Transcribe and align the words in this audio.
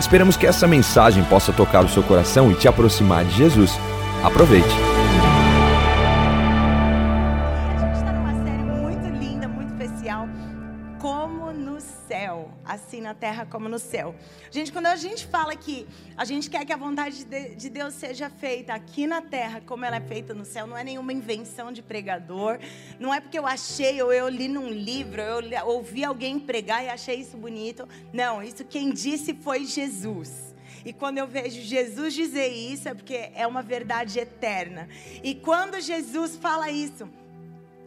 Esperamos 0.00 0.36
que 0.36 0.46
essa 0.46 0.66
mensagem 0.66 1.24
possa 1.24 1.52
tocar 1.52 1.84
o 1.84 1.88
seu 1.88 2.02
coração 2.02 2.50
e 2.50 2.54
te 2.54 2.68
aproximar 2.68 3.24
de 3.24 3.36
Jesus. 3.36 3.78
Aproveite. 4.22 4.97
Terra 13.18 13.46
como 13.46 13.68
no 13.68 13.78
céu. 13.78 14.14
Gente, 14.50 14.72
quando 14.72 14.86
a 14.86 14.96
gente 14.96 15.26
fala 15.26 15.54
que 15.56 15.86
a 16.16 16.24
gente 16.24 16.48
quer 16.48 16.64
que 16.64 16.72
a 16.72 16.76
vontade 16.76 17.24
de 17.24 17.68
de 17.68 17.68
Deus 17.68 17.94
seja 17.94 18.30
feita 18.30 18.72
aqui 18.72 19.06
na 19.06 19.20
terra 19.20 19.60
como 19.64 19.84
ela 19.84 19.96
é 19.96 20.00
feita 20.00 20.32
no 20.32 20.44
céu, 20.44 20.66
não 20.66 20.76
é 20.76 20.84
nenhuma 20.84 21.12
invenção 21.12 21.70
de 21.70 21.82
pregador, 21.82 22.58
não 22.98 23.12
é 23.12 23.20
porque 23.20 23.38
eu 23.38 23.46
achei 23.46 24.00
ou 24.02 24.12
eu 24.12 24.28
li 24.28 24.48
num 24.48 24.70
livro, 24.70 25.20
eu 25.20 25.66
ouvi 25.66 26.04
alguém 26.04 26.38
pregar 26.38 26.84
e 26.84 26.88
achei 26.88 27.16
isso 27.16 27.36
bonito. 27.36 27.86
Não, 28.12 28.42
isso 28.42 28.64
quem 28.64 28.90
disse 28.90 29.34
foi 29.34 29.64
Jesus. 29.64 30.54
E 30.84 30.92
quando 30.92 31.18
eu 31.18 31.26
vejo 31.26 31.60
Jesus 31.60 32.14
dizer 32.14 32.48
isso, 32.48 32.88
é 32.88 32.94
porque 32.94 33.30
é 33.34 33.46
uma 33.46 33.62
verdade 33.62 34.18
eterna. 34.18 34.88
E 35.22 35.34
quando 35.34 35.80
Jesus 35.80 36.36
fala 36.36 36.70
isso, 36.70 37.08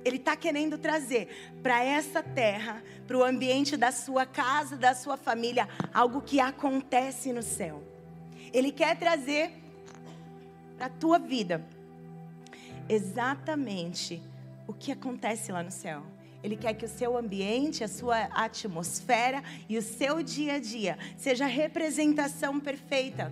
ele 0.04 0.18
está 0.18 0.36
querendo 0.36 0.78
trazer 0.78 1.54
para 1.62 1.84
essa 1.84 2.22
terra, 2.22 2.84
para 3.12 3.18
o 3.18 3.26
ambiente 3.26 3.76
da 3.76 3.92
sua 3.92 4.26
casa, 4.26 4.78
da 4.78 4.96
sua 4.96 5.18
família, 5.18 5.68
algo 5.94 6.22
que 6.22 6.40
acontece 6.40 7.34
no 7.34 7.44
céu. 7.44 7.84
Ele 8.54 8.72
quer 8.72 8.98
trazer 8.98 9.52
para 10.78 10.86
a 10.86 10.90
tua 10.90 11.20
vida 11.20 11.62
exatamente 12.88 14.24
o 14.66 14.72
que 14.72 14.94
acontece 14.94 15.52
lá 15.52 15.62
no 15.62 15.72
céu. 15.72 16.02
Ele 16.42 16.56
quer 16.56 16.74
que 16.74 16.86
o 16.86 16.88
seu 16.88 17.18
ambiente, 17.18 17.84
a 17.84 17.88
sua 17.90 18.30
atmosfera 18.32 19.44
e 19.68 19.78
o 19.78 19.82
seu 19.82 20.24
dia 20.24 20.54
a 20.54 20.60
dia 20.60 20.98
seja 21.18 21.44
a 21.44 21.50
representação 21.50 22.62
perfeita 22.62 23.30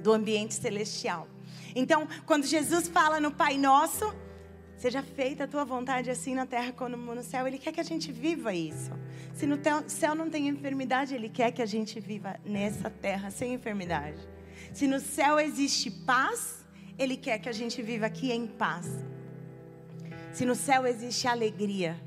do 0.00 0.10
ambiente 0.10 0.54
celestial. 0.54 1.28
Então, 1.74 2.08
quando 2.24 2.46
Jesus 2.46 2.88
fala 2.88 3.20
no 3.20 3.30
Pai 3.30 3.58
Nosso, 3.58 4.10
seja 4.76 5.02
feita 5.02 5.44
a 5.44 5.46
tua 5.46 5.64
vontade 5.64 6.10
assim 6.10 6.34
na 6.34 6.46
terra 6.46 6.72
como 6.72 6.96
no 6.96 7.22
céu, 7.22 7.46
Ele 7.46 7.58
quer 7.58 7.72
que 7.72 7.80
a 7.80 7.84
gente 7.84 8.12
viva 8.12 8.54
isso. 8.54 8.92
Se 9.34 9.46
no 9.46 9.58
céu 9.86 10.14
não 10.14 10.30
tem 10.30 10.48
enfermidade, 10.48 11.14
Ele 11.14 11.28
quer 11.28 11.50
que 11.50 11.62
a 11.62 11.66
gente 11.66 11.98
viva 11.98 12.38
nessa 12.44 12.90
terra 12.90 13.30
sem 13.30 13.54
enfermidade. 13.54 14.20
Se 14.72 14.86
no 14.86 15.00
céu 15.00 15.38
existe 15.38 15.90
paz, 15.90 16.64
Ele 16.98 17.16
quer 17.16 17.38
que 17.38 17.48
a 17.48 17.52
gente 17.52 17.82
viva 17.82 18.06
aqui 18.06 18.30
em 18.32 18.46
paz. 18.46 18.88
Se 20.32 20.44
no 20.44 20.54
céu 20.54 20.86
existe 20.86 21.26
alegria, 21.26 21.98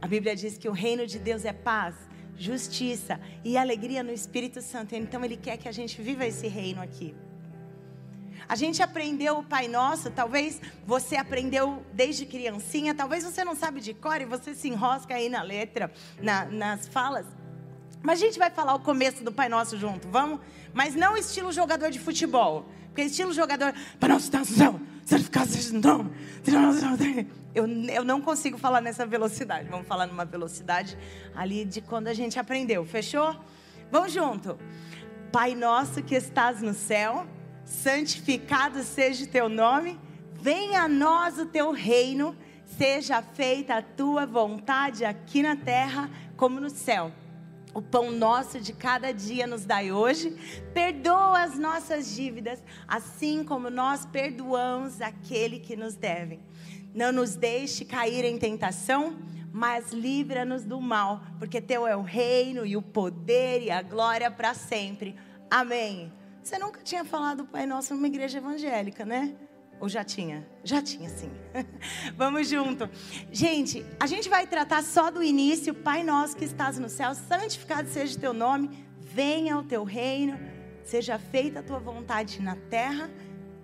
a 0.00 0.06
Bíblia 0.06 0.36
diz 0.36 0.58
que 0.58 0.68
o 0.68 0.72
reino 0.72 1.06
de 1.06 1.18
Deus 1.18 1.44
é 1.44 1.52
paz, 1.52 1.94
justiça 2.36 3.20
e 3.44 3.56
alegria 3.56 4.02
no 4.02 4.12
Espírito 4.12 4.60
Santo. 4.60 4.94
Então 4.94 5.24
Ele 5.24 5.36
quer 5.36 5.56
que 5.56 5.68
a 5.68 5.72
gente 5.72 6.02
viva 6.02 6.26
esse 6.26 6.48
reino 6.48 6.82
aqui. 6.82 7.14
A 8.48 8.54
gente 8.56 8.82
aprendeu 8.82 9.38
o 9.38 9.42
Pai 9.44 9.68
Nosso, 9.68 10.10
talvez 10.10 10.60
você 10.86 11.16
aprendeu 11.16 11.84
desde 11.92 12.26
criancinha, 12.26 12.94
talvez 12.94 13.24
você 13.24 13.44
não 13.44 13.54
sabe 13.54 13.80
de 13.80 13.94
cor 13.94 14.20
e 14.20 14.24
você 14.24 14.54
se 14.54 14.68
enrosca 14.68 15.14
aí 15.14 15.28
na 15.28 15.42
letra, 15.42 15.90
na- 16.20 16.44
nas 16.46 16.86
falas. 16.88 17.26
Mas 18.02 18.20
a 18.20 18.24
gente 18.26 18.38
vai 18.38 18.50
falar 18.50 18.74
o 18.74 18.80
começo 18.80 19.22
do 19.22 19.30
Pai 19.32 19.48
Nosso 19.48 19.78
junto, 19.78 20.08
vamos? 20.08 20.40
Mas 20.74 20.94
não 20.94 21.16
estilo 21.16 21.52
jogador 21.52 21.90
de 21.90 21.98
futebol. 22.00 22.66
Porque 22.88 23.02
estilo 23.02 23.32
jogador, 23.32 23.72
Pai 23.98 24.08
Nosso 24.08 24.26
está 24.26 24.44
santificado 24.44 25.48
seja 25.48 25.76
o 25.76 25.80
nome. 25.80 26.10
Eu, 27.54 27.66
eu 27.66 28.04
não 28.04 28.20
consigo 28.20 28.58
falar 28.58 28.80
nessa 28.80 29.06
velocidade. 29.06 29.68
Vamos 29.68 29.86
falar 29.86 30.06
numa 30.06 30.24
velocidade 30.24 30.98
ali 31.34 31.64
de 31.64 31.80
quando 31.80 32.08
a 32.08 32.14
gente 32.14 32.38
aprendeu, 32.38 32.84
fechou? 32.84 33.34
Vamos 33.90 34.12
junto. 34.12 34.58
Pai 35.30 35.54
nosso 35.54 36.02
que 36.02 36.14
estás 36.14 36.60
no 36.60 36.74
céu, 36.74 37.26
santificado 37.72 38.82
seja 38.82 39.24
o 39.24 39.28
teu 39.28 39.48
nome, 39.48 39.98
venha 40.34 40.82
a 40.82 40.88
nós 40.88 41.38
o 41.38 41.46
teu 41.46 41.72
reino, 41.72 42.36
seja 42.76 43.22
feita 43.22 43.76
a 43.76 43.82
tua 43.82 44.26
vontade 44.26 45.04
aqui 45.04 45.42
na 45.42 45.56
terra 45.56 46.10
como 46.36 46.60
no 46.60 46.70
céu. 46.70 47.10
O 47.74 47.80
pão 47.80 48.10
nosso 48.10 48.60
de 48.60 48.74
cada 48.74 49.12
dia 49.12 49.46
nos 49.46 49.64
dai 49.64 49.90
hoje. 49.90 50.36
Perdoa 50.74 51.42
as 51.42 51.58
nossas 51.58 52.14
dívidas, 52.14 52.62
assim 52.86 53.42
como 53.42 53.70
nós 53.70 54.04
perdoamos 54.04 55.00
aquele 55.00 55.58
que 55.58 55.74
nos 55.74 55.94
deve. 55.94 56.38
Não 56.94 57.10
nos 57.10 57.34
deixe 57.34 57.86
cair 57.86 58.26
em 58.26 58.36
tentação, 58.36 59.16
mas 59.50 59.90
livra-nos 59.90 60.64
do 60.64 60.78
mal, 60.82 61.22
porque 61.38 61.62
teu 61.62 61.86
é 61.86 61.96
o 61.96 62.02
reino 62.02 62.66
e 62.66 62.76
o 62.76 62.82
poder 62.82 63.62
e 63.62 63.70
a 63.70 63.80
glória 63.80 64.30
para 64.30 64.52
sempre. 64.52 65.16
Amém. 65.50 66.12
Você 66.42 66.58
nunca 66.58 66.80
tinha 66.82 67.04
falado 67.04 67.44
Pai 67.44 67.66
Nosso 67.66 67.94
numa 67.94 68.06
igreja 68.06 68.38
evangélica, 68.38 69.04
né? 69.04 69.34
Ou 69.80 69.88
já 69.88 70.04
tinha? 70.04 70.46
Já 70.62 70.82
tinha, 70.82 71.08
sim. 71.08 71.30
Vamos 72.16 72.48
junto. 72.48 72.88
Gente, 73.30 73.84
a 73.98 74.06
gente 74.06 74.28
vai 74.28 74.46
tratar 74.46 74.82
só 74.82 75.10
do 75.10 75.22
início. 75.22 75.74
Pai 75.74 76.02
nosso 76.02 76.36
que 76.36 76.44
estás 76.44 76.78
no 76.78 76.88
céu, 76.88 77.14
santificado 77.14 77.88
seja 77.88 78.16
o 78.16 78.20
teu 78.20 78.32
nome, 78.32 78.70
venha 79.00 79.56
o 79.58 79.64
teu 79.64 79.84
reino, 79.84 80.38
seja 80.84 81.18
feita 81.18 81.60
a 81.60 81.62
tua 81.62 81.78
vontade 81.78 82.40
na 82.40 82.56
terra 82.56 83.10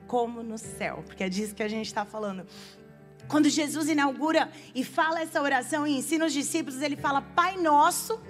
como 0.06 0.42
no 0.42 0.58
céu. 0.58 1.02
Porque 1.06 1.24
é 1.24 1.28
disso 1.28 1.54
que 1.54 1.62
a 1.62 1.68
gente 1.68 1.86
está 1.86 2.04
falando. 2.04 2.46
Quando 3.28 3.48
Jesus 3.48 3.88
inaugura 3.88 4.50
e 4.74 4.84
fala 4.84 5.20
essa 5.20 5.40
oração 5.42 5.86
e 5.86 5.96
ensina 5.96 6.26
os 6.26 6.32
discípulos, 6.32 6.80
ele 6.80 6.96
fala 6.96 7.20
Pai 7.20 7.56
Nosso. 7.56 8.20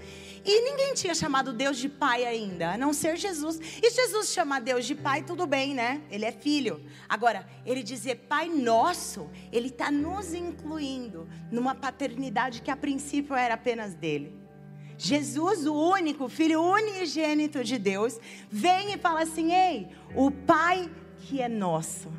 E 0.50 0.62
ninguém 0.62 0.94
tinha 0.94 1.14
chamado 1.14 1.52
Deus 1.52 1.76
de 1.76 1.90
Pai 1.90 2.24
ainda, 2.24 2.72
a 2.72 2.78
não 2.78 2.94
ser 2.94 3.18
Jesus. 3.18 3.60
E 3.82 3.90
Jesus 3.90 4.32
chamar 4.32 4.62
Deus 4.62 4.86
de 4.86 4.94
Pai, 4.94 5.22
tudo 5.22 5.46
bem, 5.46 5.74
né? 5.74 6.00
Ele 6.10 6.24
é 6.24 6.32
filho. 6.32 6.82
Agora, 7.06 7.46
ele 7.66 7.82
dizer 7.82 8.14
Pai 8.30 8.48
Nosso, 8.48 9.28
ele 9.52 9.68
está 9.68 9.90
nos 9.90 10.32
incluindo 10.32 11.28
numa 11.52 11.74
paternidade 11.74 12.62
que 12.62 12.70
a 12.70 12.76
princípio 12.76 13.36
era 13.36 13.52
apenas 13.52 13.92
dele. 13.92 14.34
Jesus, 14.96 15.66
o 15.66 15.74
único 15.74 16.30
filho 16.30 16.62
unigênito 16.62 17.62
de 17.62 17.78
Deus, 17.78 18.18
vem 18.50 18.94
e 18.94 18.96
fala 18.96 19.24
assim: 19.24 19.52
Ei, 19.52 19.88
o 20.16 20.30
Pai 20.30 20.90
que 21.20 21.42
é 21.42 21.48
nosso. 21.48 22.10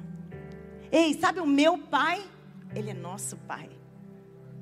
Ei, 0.92 1.16
sabe 1.20 1.40
o 1.40 1.48
meu 1.48 1.80
pai? 1.80 2.24
Ele 2.76 2.92
é 2.92 2.94
nosso 2.94 3.38
pai. 3.38 3.79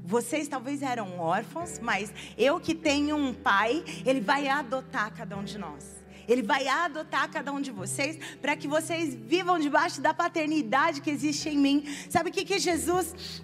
Vocês 0.07 0.47
talvez 0.47 0.81
eram 0.81 1.19
órfãos, 1.19 1.79
mas 1.79 2.13
eu 2.38 2.62
que 2.62 2.73
tenho 2.73 3.18
um 3.18 3.34
pai, 3.34 3.84
ele 4.06 4.22
vai 4.22 4.47
adotar 4.47 5.13
cada 5.13 5.35
um 5.35 5.44
de 5.44 5.57
nós. 5.57 5.97
Ele 6.25 6.41
vai 6.41 6.66
adotar 6.66 7.29
cada 7.29 7.51
um 7.51 7.59
de 7.59 7.72
vocês 7.72 8.17
para 8.41 8.56
que 8.56 8.69
vocês 8.69 9.13
vivam 9.13 9.59
debaixo 9.59 10.00
da 10.00 10.13
paternidade 10.13 11.01
que 11.01 11.09
existe 11.09 11.50
em 11.50 11.57
mim. 11.57 11.84
Sabe 12.09 12.29
o 12.29 12.31
que, 12.31 12.46
que 12.46 12.57
Jesus 12.57 13.44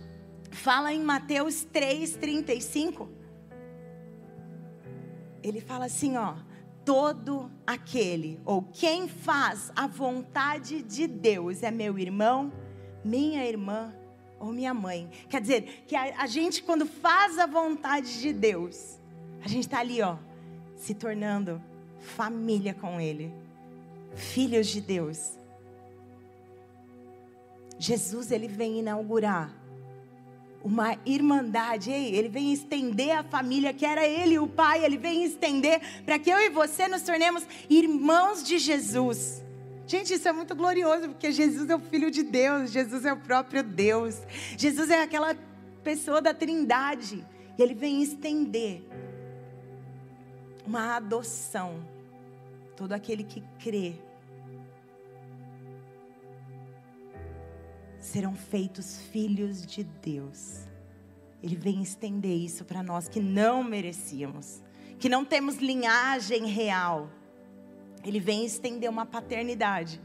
fala 0.52 0.94
em 0.94 1.04
Mateus 1.04 1.66
3,35? 1.66 3.10
Ele 5.44 5.60
fala 5.60 5.86
assim, 5.86 6.16
ó. 6.16 6.36
Todo 6.86 7.52
aquele, 7.68 8.40
ou 8.46 8.62
quem 8.62 9.10
faz 9.10 9.70
a 9.76 9.86
vontade 9.86 10.82
de 10.82 11.08
Deus, 11.08 11.62
é 11.62 11.72
meu 11.72 11.98
irmão, 12.00 12.52
minha 13.04 13.46
irmã 13.46 13.94
ou 14.44 14.52
minha 14.52 14.74
mãe. 14.74 15.10
Quer 15.30 15.40
dizer, 15.40 15.84
que 15.88 15.96
a, 15.96 16.22
a 16.22 16.28
gente, 16.28 16.62
quando 16.62 16.86
faz 16.86 17.40
a 17.40 17.46
vontade 17.46 18.20
de 18.20 18.34
Deus, 18.34 19.00
a 19.42 19.48
gente 19.48 19.64
está 19.64 19.80
ali, 19.80 20.02
ó, 20.02 20.18
se 20.76 20.94
tornando 20.94 21.62
família 22.00 22.74
com 22.74 23.00
Ele, 23.00 23.34
filhos 24.16 24.68
de 24.68 24.82
Deus. 24.82 25.38
Jesus, 27.80 28.32
ele 28.32 28.48
vem 28.48 28.80
inaugurar 28.80 29.54
uma 30.64 30.98
irmandade, 31.06 31.92
ei, 31.92 32.16
ele 32.16 32.30
vem 32.30 32.54
estender 32.54 33.12
a 33.12 33.24
família 33.24 33.74
que 33.74 33.86
era 33.86 34.08
ele, 34.08 34.40
o 34.40 34.48
pai, 34.48 34.86
ele 34.86 34.98
vem 34.98 35.26
estender 35.26 35.82
para 36.06 36.18
que 36.18 36.30
eu 36.30 36.40
e 36.40 36.50
você 36.50 36.88
nos 36.88 37.02
tornemos 37.02 37.46
irmãos 37.70 38.44
de 38.44 38.58
Jesus. 38.58 39.43
Gente, 39.86 40.14
isso 40.14 40.28
é 40.28 40.32
muito 40.32 40.56
glorioso, 40.56 41.10
porque 41.10 41.32
Jesus 41.32 41.70
é 41.70 41.76
o 41.76 41.80
Filho 41.80 42.10
de 42.10 42.24
Deus, 42.24 42.72
Jesus 42.72 43.06
é 43.06 43.12
o 43.12 43.18
próprio 43.18 43.62
Deus, 43.62 44.22
Jesus 44.58 44.90
é 44.90 45.02
aquela 45.02 45.36
pessoa 45.84 46.22
da 46.22 46.34
Trindade, 46.34 47.26
e 47.58 47.62
Ele 47.62 47.74
vem 47.74 48.02
estender 48.02 48.82
uma 50.66 50.96
adoção. 50.96 51.86
Todo 52.76 52.94
aquele 52.94 53.24
que 53.24 53.44
crê 53.60 53.96
serão 58.00 58.36
feitos 58.36 59.00
filhos 59.12 59.66
de 59.66 59.84
Deus. 59.84 60.68
Ele 61.42 61.56
vem 61.56 61.82
estender 61.82 62.38
isso 62.38 62.64
para 62.64 62.82
nós 62.82 63.08
que 63.08 63.20
não 63.20 63.64
merecíamos, 63.64 64.62
que 64.98 65.10
não 65.10 65.26
temos 65.26 65.58
linhagem 65.58 66.46
real. 66.48 67.10
Ele 68.04 68.20
vem 68.20 68.46
estender 68.46 68.90
uma 68.90 69.06
paternidade 69.06 70.02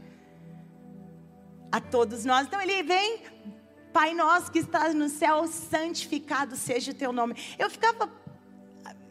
a 1.71 1.79
todos 1.79 2.25
nós. 2.25 2.47
Então 2.47 2.61
ele 2.61 2.83
vem, 2.83 3.21
Pai 3.91 4.13
nosso 4.13 4.51
que 4.51 4.59
estás 4.59 4.93
no 4.93 5.09
céu, 5.09 5.47
santificado 5.47 6.55
seja 6.55 6.91
o 6.91 6.95
teu 6.95 7.11
nome. 7.11 7.35
Eu 7.57 7.69
ficava 7.69 8.09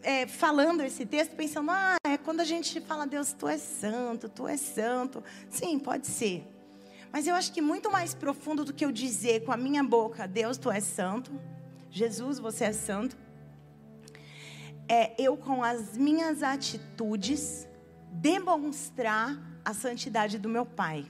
é, 0.02 0.26
falando 0.26 0.82
esse 0.82 1.04
texto 1.04 1.34
pensando, 1.34 1.70
ah, 1.70 1.96
é 2.06 2.16
quando 2.16 2.40
a 2.40 2.44
gente 2.44 2.80
fala, 2.80 3.06
Deus, 3.06 3.32
tu 3.32 3.48
és 3.48 3.60
santo, 3.60 4.28
tu 4.28 4.46
és 4.46 4.60
santo. 4.60 5.22
Sim, 5.50 5.78
pode 5.78 6.06
ser. 6.06 6.46
Mas 7.12 7.26
eu 7.26 7.34
acho 7.34 7.52
que 7.52 7.60
muito 7.60 7.90
mais 7.90 8.14
profundo 8.14 8.64
do 8.64 8.72
que 8.72 8.84
eu 8.84 8.92
dizer 8.92 9.44
com 9.44 9.52
a 9.52 9.56
minha 9.56 9.82
boca, 9.82 10.26
Deus, 10.26 10.58
tu 10.58 10.70
és 10.70 10.84
santo. 10.84 11.32
Jesus, 11.90 12.38
você 12.38 12.64
é 12.64 12.72
santo. 12.72 13.16
É 14.88 15.12
eu 15.18 15.36
com 15.36 15.62
as 15.62 15.96
minhas 15.96 16.42
atitudes 16.42 17.66
demonstrar 18.12 19.36
a 19.64 19.74
santidade 19.74 20.38
do 20.38 20.48
meu 20.48 20.64
Pai. 20.64 21.06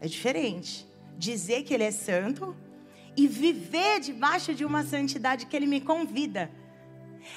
É 0.00 0.06
diferente. 0.06 0.86
Dizer 1.16 1.62
que 1.64 1.74
Ele 1.74 1.84
é 1.84 1.90
santo 1.90 2.56
e 3.16 3.26
viver 3.26 4.00
debaixo 4.00 4.54
de 4.54 4.64
uma 4.64 4.84
santidade 4.84 5.46
que 5.46 5.56
Ele 5.56 5.66
me 5.66 5.80
convida. 5.80 6.50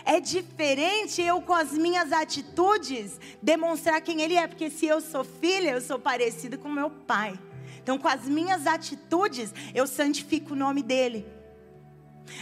É 0.05 0.19
diferente 0.19 1.21
eu, 1.21 1.41
com 1.41 1.53
as 1.53 1.71
minhas 1.73 2.11
atitudes, 2.11 3.19
demonstrar 3.41 3.99
quem 4.01 4.21
Ele 4.21 4.35
é, 4.35 4.47
porque 4.47 4.69
se 4.69 4.85
eu 4.85 5.01
sou 5.01 5.23
filha, 5.23 5.71
eu 5.71 5.81
sou 5.81 5.99
parecida 5.99 6.57
com 6.57 6.69
meu 6.69 6.89
Pai. 6.89 7.37
Então, 7.81 7.97
com 7.97 8.07
as 8.07 8.25
minhas 8.25 8.67
atitudes, 8.67 9.53
eu 9.73 9.87
santifico 9.87 10.53
o 10.53 10.55
nome 10.55 10.83
dEle. 10.83 11.25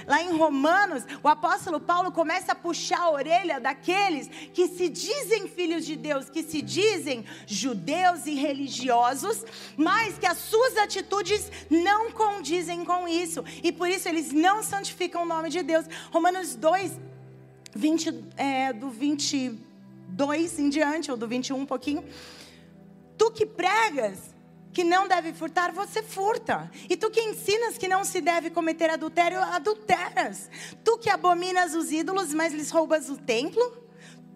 Lá 0.07 0.21
em 0.21 0.36
Romanos, 0.38 1.03
o 1.24 1.27
apóstolo 1.27 1.80
Paulo 1.80 2.12
começa 2.12 2.51
a 2.51 2.56
puxar 2.56 3.01
a 3.01 3.12
orelha 3.12 3.59
daqueles 3.59 4.27
que 4.53 4.68
se 4.68 4.89
dizem 4.89 5.47
filhos 5.47 5.86
de 5.86 5.95
Deus, 5.95 6.30
que 6.30 6.44
se 6.44 6.62
dizem 6.62 7.25
judeus 7.45 8.25
e 8.25 8.33
religiosos, 8.36 9.45
mas 9.77 10.18
que 10.18 10.25
as 10.25 10.38
suas 10.38 10.77
atitudes 10.77 11.51
não 11.69 12.12
condizem 12.12 12.83
com 12.86 13.07
isso, 13.07 13.44
e 13.63 13.71
por 13.71 13.89
isso 13.89 14.07
eles 14.07 14.31
não 14.31 14.63
santificam 14.63 15.24
o 15.24 15.25
nome 15.25 15.50
de 15.50 15.62
Deus. 15.63 15.86
Romanos 16.12 16.56
2, 16.56 17.00
20, 17.74 18.25
é, 18.38 18.74
do 18.74 18.89
22 18.89 20.59
em 20.59 20.69
diante, 20.69 21.12
ou 21.12 21.18
do 21.18 21.27
21 21.27 21.57
um 21.57 21.65
pouquinho. 21.65 22.03
Tu 23.18 23.31
que 23.31 23.45
pregas 23.45 24.33
que 24.74 24.83
não 24.83 25.07
deve 25.07 25.33
furtar, 25.33 25.71
você 25.71 26.04
furta. 26.04 26.69
E 26.89 26.95
tu 26.95 27.10
que 27.10 27.21
ensinas 27.21 27.77
que 27.77 27.88
não 27.88 28.04
se 28.04 28.21
deve 28.21 28.50
cometer 28.50 28.89
adultério, 28.89 29.39
adulteras. 29.42 30.50
Tu 30.83 30.98
que 31.00 31.10
abominas 31.10 31.74
os 31.74 31.92
ídolos, 31.92 32.33
mas 32.33 32.54
lhes 32.54 32.69
roubas 32.69 33.10
o 33.10 33.18
templo. 33.18 33.83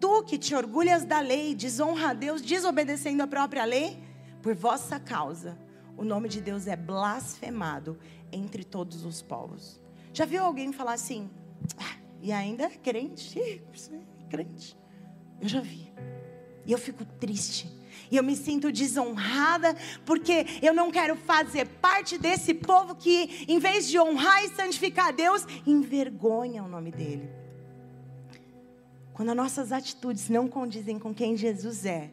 Tu 0.00 0.22
que 0.24 0.36
te 0.36 0.54
orgulhas 0.54 1.04
da 1.04 1.20
lei, 1.20 1.54
desonra 1.54 2.10
a 2.10 2.12
Deus, 2.12 2.42
desobedecendo 2.42 3.22
a 3.22 3.26
própria 3.26 3.64
lei, 3.64 4.02
por 4.42 4.54
vossa 4.54 4.98
causa, 4.98 5.58
o 5.96 6.04
nome 6.04 6.28
de 6.28 6.40
Deus 6.40 6.66
é 6.66 6.76
blasfemado 6.76 7.98
entre 8.30 8.64
todos 8.64 9.04
os 9.04 9.22
povos. 9.22 9.80
Já 10.12 10.24
viu 10.24 10.42
alguém 10.42 10.72
falar 10.72 10.94
assim, 10.94 11.30
ah, 11.78 11.96
e 12.20 12.32
ainda 12.32 12.64
é 12.64 12.70
crente? 12.70 13.62
Crente. 14.28 14.76
Eu 15.40 15.48
já 15.48 15.60
vi. 15.60 15.92
E 16.66 16.72
eu 16.72 16.78
fico 16.78 17.04
triste 17.04 17.83
e 18.14 18.16
eu 18.16 18.22
me 18.22 18.36
sinto 18.36 18.70
desonrada, 18.70 19.76
porque 20.06 20.46
eu 20.62 20.72
não 20.72 20.88
quero 20.88 21.16
fazer 21.16 21.66
parte 21.66 22.16
desse 22.16 22.54
povo 22.54 22.94
que, 22.94 23.44
em 23.48 23.58
vez 23.58 23.88
de 23.88 23.98
honrar 23.98 24.44
e 24.44 24.50
santificar 24.50 25.12
Deus, 25.12 25.44
envergonha 25.66 26.62
o 26.62 26.68
nome 26.68 26.92
dEle. 26.92 27.28
Quando 29.12 29.30
as 29.30 29.36
nossas 29.36 29.72
atitudes 29.72 30.28
não 30.28 30.46
condizem 30.46 30.96
com 30.96 31.12
quem 31.12 31.36
Jesus 31.36 31.84
é, 31.84 32.12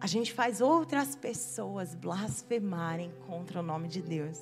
a 0.00 0.06
gente 0.06 0.32
faz 0.32 0.62
outras 0.62 1.14
pessoas 1.14 1.94
blasfemarem 1.94 3.12
contra 3.26 3.60
o 3.60 3.62
nome 3.62 3.88
de 3.88 4.00
Deus. 4.00 4.40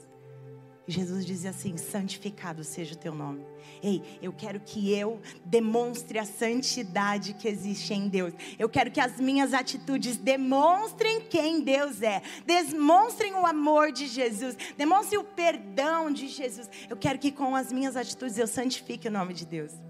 Jesus 0.86 1.26
dizia 1.26 1.50
assim: 1.50 1.76
santificado 1.76 2.62
seja 2.62 2.94
o 2.94 2.98
teu 2.98 3.14
nome. 3.14 3.44
Ei, 3.82 4.02
eu 4.22 4.32
quero 4.32 4.60
que 4.60 4.92
eu 4.92 5.20
demonstre 5.44 6.18
a 6.18 6.24
santidade 6.24 7.34
que 7.34 7.48
existe 7.48 7.92
em 7.92 8.08
Deus. 8.08 8.32
Eu 8.58 8.68
quero 8.68 8.90
que 8.90 9.00
as 9.00 9.20
minhas 9.20 9.52
atitudes 9.52 10.16
demonstrem 10.16 11.22
quem 11.22 11.60
Deus 11.60 12.02
é. 12.02 12.22
Demonstrem 12.46 13.34
o 13.34 13.44
amor 13.44 13.90
de 13.90 14.06
Jesus. 14.06 14.56
Demonstrem 14.76 15.18
o 15.18 15.24
perdão 15.24 16.10
de 16.10 16.28
Jesus. 16.28 16.70
Eu 16.88 16.96
quero 16.96 17.18
que 17.18 17.32
com 17.32 17.56
as 17.56 17.72
minhas 17.72 17.96
atitudes 17.96 18.38
eu 18.38 18.46
santifique 18.46 19.08
o 19.08 19.10
nome 19.10 19.34
de 19.34 19.44
Deus. 19.44 19.85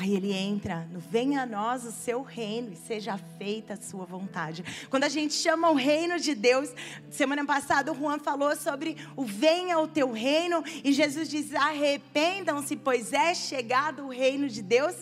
Aí 0.00 0.16
ele 0.16 0.32
entra 0.32 0.88
no 0.90 0.98
venha 0.98 1.42
a 1.42 1.46
nós 1.46 1.84
o 1.84 1.92
seu 1.92 2.22
reino 2.22 2.72
e 2.72 2.76
seja 2.76 3.18
feita 3.36 3.74
a 3.74 3.76
sua 3.76 4.06
vontade. 4.06 4.64
Quando 4.88 5.04
a 5.04 5.10
gente 5.10 5.34
chama 5.34 5.68
o 5.68 5.74
reino 5.74 6.18
de 6.18 6.34
Deus, 6.34 6.72
semana 7.10 7.44
passada 7.44 7.92
o 7.92 7.94
Juan 7.94 8.18
falou 8.18 8.56
sobre 8.56 8.96
o 9.14 9.24
venha 9.26 9.78
o 9.78 9.86
teu 9.86 10.10
reino 10.10 10.64
e 10.82 10.90
Jesus 10.90 11.28
diz: 11.28 11.54
arrependam-se, 11.54 12.76
pois 12.76 13.12
é 13.12 13.34
chegado 13.34 14.06
o 14.06 14.08
reino 14.08 14.48
de 14.48 14.62
Deus. 14.62 14.96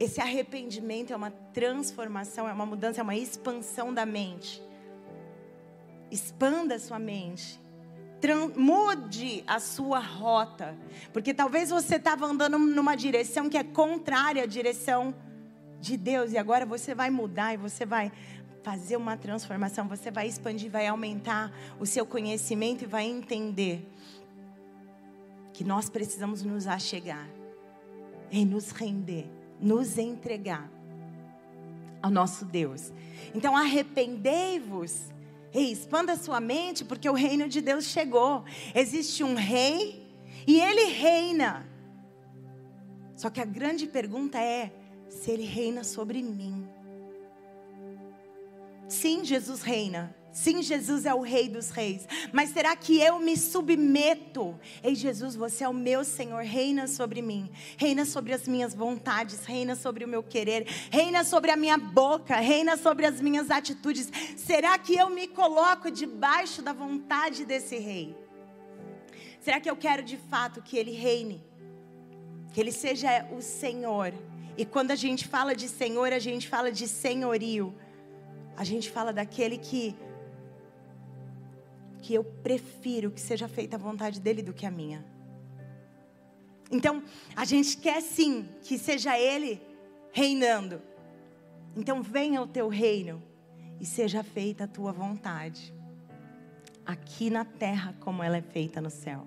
Esse 0.00 0.20
arrependimento 0.20 1.12
é 1.12 1.16
uma 1.16 1.30
transformação, 1.30 2.48
é 2.48 2.52
uma 2.52 2.66
mudança, 2.66 3.00
é 3.00 3.04
uma 3.04 3.14
expansão 3.14 3.94
da 3.94 4.04
mente. 4.04 4.60
Expanda 6.10 6.74
a 6.74 6.80
sua 6.80 6.98
mente 6.98 7.60
mude 8.56 9.44
a 9.46 9.60
sua 9.60 9.98
rota. 9.98 10.76
Porque 11.12 11.32
talvez 11.32 11.70
você 11.70 11.96
estava 11.96 12.26
andando 12.26 12.58
numa 12.58 12.96
direção 12.96 13.48
que 13.48 13.56
é 13.56 13.64
contrária 13.64 14.42
à 14.42 14.46
direção 14.46 15.14
de 15.80 15.96
Deus. 15.96 16.32
E 16.32 16.38
agora 16.38 16.66
você 16.66 16.94
vai 16.94 17.10
mudar 17.10 17.54
e 17.54 17.56
você 17.56 17.86
vai 17.86 18.12
fazer 18.62 18.96
uma 18.96 19.16
transformação. 19.16 19.88
Você 19.88 20.10
vai 20.10 20.26
expandir, 20.26 20.70
vai 20.70 20.86
aumentar 20.86 21.52
o 21.78 21.86
seu 21.86 22.04
conhecimento 22.04 22.84
e 22.84 22.86
vai 22.86 23.06
entender 23.06 23.88
que 25.52 25.64
nós 25.64 25.88
precisamos 25.88 26.42
nos 26.42 26.66
achegar 26.66 27.28
e 28.30 28.44
nos 28.44 28.70
render, 28.70 29.26
nos 29.60 29.98
entregar 29.98 30.70
ao 32.02 32.10
nosso 32.10 32.44
Deus. 32.44 32.92
Então 33.34 33.56
arrependei-vos 33.56 35.10
Ei, 35.52 35.72
expanda 35.72 36.16
sua 36.16 36.40
mente, 36.40 36.84
porque 36.84 37.08
o 37.08 37.14
reino 37.14 37.48
de 37.48 37.60
Deus 37.60 37.84
chegou. 37.84 38.44
Existe 38.74 39.24
um 39.24 39.34
rei 39.34 40.06
e 40.46 40.60
ele 40.60 40.92
reina. 40.92 41.66
Só 43.16 43.30
que 43.30 43.40
a 43.40 43.44
grande 43.44 43.86
pergunta 43.86 44.38
é: 44.38 44.72
se 45.08 45.30
ele 45.30 45.44
reina 45.44 45.82
sobre 45.84 46.22
mim? 46.22 46.68
Sim, 48.88 49.24
Jesus 49.24 49.62
reina. 49.62 50.14
Sim, 50.30 50.62
Jesus 50.62 51.06
é 51.06 51.14
o 51.14 51.20
Rei 51.20 51.48
dos 51.48 51.70
Reis. 51.70 52.06
Mas 52.32 52.50
será 52.50 52.76
que 52.76 53.00
eu 53.00 53.18
me 53.18 53.36
submeto? 53.36 54.58
Ei, 54.82 54.94
Jesus, 54.94 55.34
você 55.34 55.64
é 55.64 55.68
o 55.68 55.74
meu 55.74 56.04
Senhor, 56.04 56.42
reina 56.42 56.86
sobre 56.86 57.22
mim, 57.22 57.50
reina 57.76 58.04
sobre 58.04 58.32
as 58.32 58.46
minhas 58.46 58.74
vontades, 58.74 59.44
reina 59.44 59.74
sobre 59.74 60.04
o 60.04 60.08
meu 60.08 60.22
querer, 60.22 60.66
reina 60.90 61.24
sobre 61.24 61.50
a 61.50 61.56
minha 61.56 61.78
boca, 61.78 62.36
reina 62.36 62.76
sobre 62.76 63.06
as 63.06 63.20
minhas 63.20 63.50
atitudes. 63.50 64.10
Será 64.36 64.78
que 64.78 64.94
eu 64.94 65.08
me 65.10 65.26
coloco 65.26 65.90
debaixo 65.90 66.62
da 66.62 66.72
vontade 66.72 67.44
desse 67.44 67.78
Rei? 67.78 68.14
Será 69.40 69.60
que 69.60 69.70
eu 69.70 69.76
quero 69.76 70.02
de 70.02 70.16
fato 70.16 70.62
que 70.62 70.76
Ele 70.76 70.92
reine? 70.92 71.42
Que 72.52 72.60
Ele 72.60 72.72
seja 72.72 73.26
o 73.32 73.40
Senhor? 73.40 74.12
E 74.58 74.64
quando 74.64 74.90
a 74.90 74.96
gente 74.96 75.26
fala 75.26 75.54
de 75.54 75.68
Senhor, 75.68 76.12
a 76.12 76.18
gente 76.18 76.48
fala 76.48 76.70
de 76.70 76.86
senhorio. 76.86 77.74
A 78.56 78.64
gente 78.64 78.90
fala 78.90 79.12
daquele 79.12 79.56
que 79.56 79.96
que 82.02 82.14
eu 82.14 82.24
prefiro 82.24 83.10
que 83.10 83.20
seja 83.20 83.48
feita 83.48 83.76
a 83.76 83.78
vontade 83.78 84.20
dele 84.20 84.42
do 84.42 84.52
que 84.52 84.66
a 84.66 84.70
minha. 84.70 85.04
Então, 86.70 87.02
a 87.34 87.44
gente 87.44 87.76
quer 87.76 88.00
sim 88.02 88.48
que 88.62 88.78
seja 88.78 89.18
ele 89.18 89.60
reinando. 90.12 90.82
Então, 91.76 92.02
venha 92.02 92.42
o 92.42 92.46
teu 92.46 92.68
reino 92.68 93.22
e 93.80 93.86
seja 93.86 94.22
feita 94.22 94.64
a 94.64 94.68
tua 94.68 94.92
vontade, 94.92 95.72
aqui 96.84 97.30
na 97.30 97.44
terra 97.44 97.94
como 98.00 98.22
ela 98.22 98.36
é 98.36 98.42
feita 98.42 98.80
no 98.80 98.90
céu. 98.90 99.26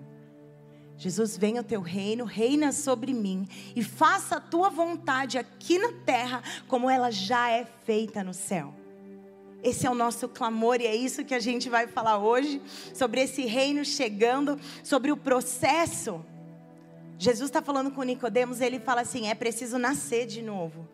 Jesus, 0.96 1.36
venha 1.36 1.62
o 1.62 1.64
teu 1.64 1.80
reino, 1.80 2.24
reina 2.24 2.70
sobre 2.70 3.12
mim 3.12 3.48
e 3.74 3.82
faça 3.82 4.36
a 4.36 4.40
tua 4.40 4.70
vontade 4.70 5.36
aqui 5.36 5.78
na 5.78 5.92
terra 6.04 6.42
como 6.68 6.88
ela 6.88 7.10
já 7.10 7.50
é 7.50 7.64
feita 7.64 8.22
no 8.22 8.34
céu. 8.34 8.81
Esse 9.62 9.86
é 9.86 9.90
o 9.90 9.94
nosso 9.94 10.28
clamor 10.28 10.80
e 10.80 10.86
é 10.86 10.94
isso 10.94 11.24
que 11.24 11.34
a 11.34 11.38
gente 11.38 11.68
vai 11.68 11.86
falar 11.86 12.18
hoje 12.18 12.60
sobre 12.92 13.20
esse 13.20 13.44
reino 13.46 13.84
chegando, 13.84 14.58
sobre 14.82 15.12
o 15.12 15.16
processo. 15.16 16.24
Jesus 17.16 17.48
está 17.48 17.62
falando 17.62 17.92
com 17.92 18.02
Nicodemos, 18.02 18.60
ele 18.60 18.80
fala 18.80 19.02
assim: 19.02 19.28
é 19.28 19.34
preciso 19.34 19.78
nascer 19.78 20.26
de 20.26 20.42
novo. 20.42 20.88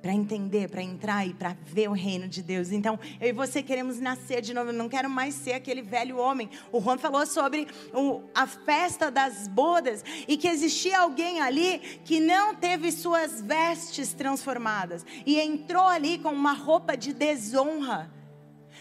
Para 0.00 0.12
entender, 0.12 0.68
para 0.68 0.82
entrar 0.82 1.26
e 1.26 1.34
para 1.34 1.56
ver 1.64 1.88
o 1.88 1.92
reino 1.92 2.28
de 2.28 2.42
Deus. 2.42 2.70
Então, 2.70 2.98
eu 3.20 3.28
e 3.28 3.32
você 3.32 3.62
queremos 3.62 3.98
nascer 3.98 4.40
de 4.40 4.54
novo. 4.54 4.70
Eu 4.70 4.74
não 4.74 4.88
quero 4.88 5.10
mais 5.10 5.34
ser 5.34 5.54
aquele 5.54 5.82
velho 5.82 6.18
homem. 6.18 6.48
O 6.70 6.80
Juan 6.80 6.98
falou 6.98 7.26
sobre 7.26 7.66
o, 7.92 8.22
a 8.34 8.46
festa 8.46 9.10
das 9.10 9.48
bodas 9.48 10.04
e 10.28 10.36
que 10.36 10.48
existia 10.48 11.00
alguém 11.00 11.40
ali 11.40 11.78
que 12.04 12.20
não 12.20 12.54
teve 12.54 12.92
suas 12.92 13.40
vestes 13.40 14.12
transformadas 14.12 15.04
e 15.24 15.40
entrou 15.40 15.86
ali 15.86 16.18
com 16.18 16.30
uma 16.30 16.52
roupa 16.52 16.96
de 16.96 17.12
desonra. 17.12 18.10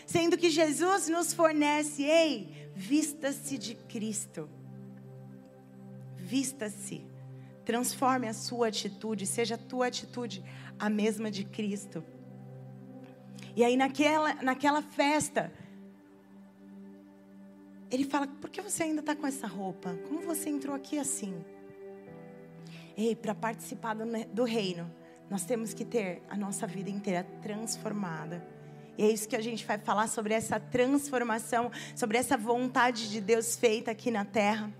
Sendo 0.05 0.38
que 0.38 0.50
Jesus 0.50 1.07
nos 1.07 1.34
fornece, 1.34 2.03
ei, 2.03 2.69
vista-se 2.75 3.57
de 3.57 3.74
Cristo. 3.74 4.48
Vista-se. 6.15 7.03
Transforme 7.65 8.27
a 8.27 8.34
sua 8.34 8.67
atitude, 8.67 9.25
seja 9.25 9.55
a 9.55 9.57
tua 9.57 9.88
atitude 9.88 10.43
a 10.79 10.89
mesma 10.89 11.32
de 11.32 11.44
Cristo. 11.44 12.03
E 13.55 13.63
aí 13.63 13.77
naquela, 13.77 14.34
naquela 14.36 14.82
festa, 14.82 15.51
ele 17.89 18.03
fala: 18.03 18.27
por 18.27 18.50
que 18.50 18.62
você 18.62 18.84
ainda 18.84 19.00
está 19.00 19.15
com 19.15 19.25
essa 19.25 19.48
roupa? 19.48 19.98
Como 20.08 20.22
você 20.22 20.50
entrou 20.50 20.75
aqui 20.75 20.98
assim? 21.00 21.44
Ei, 22.98 23.15
para 23.15 23.36
participar 23.36 23.94
do, 23.94 24.05
do 24.34 24.44
reino, 24.44 24.89
nós 25.29 25.44
temos 25.46 25.74
que 25.74 25.84
ter 25.84 26.22
a 26.29 26.38
nossa 26.38 26.65
vida 26.65 26.89
inteira 26.89 27.24
transformada. 27.41 28.46
E 28.98 29.03
é 29.03 29.10
isso 29.10 29.27
que 29.27 29.36
a 29.36 29.41
gente 29.41 29.65
vai 29.65 29.77
falar 29.77 30.08
sobre 30.08 30.34
essa 30.34 30.60
transformação, 30.60 31.72
sobre 31.96 32.17
essa 32.17 32.38
vontade 32.38 33.10
de 33.10 33.20
Deus 33.20 33.55
feita 33.55 33.91
aqui 33.91 34.10
na 34.10 34.24
terra. 34.24 34.72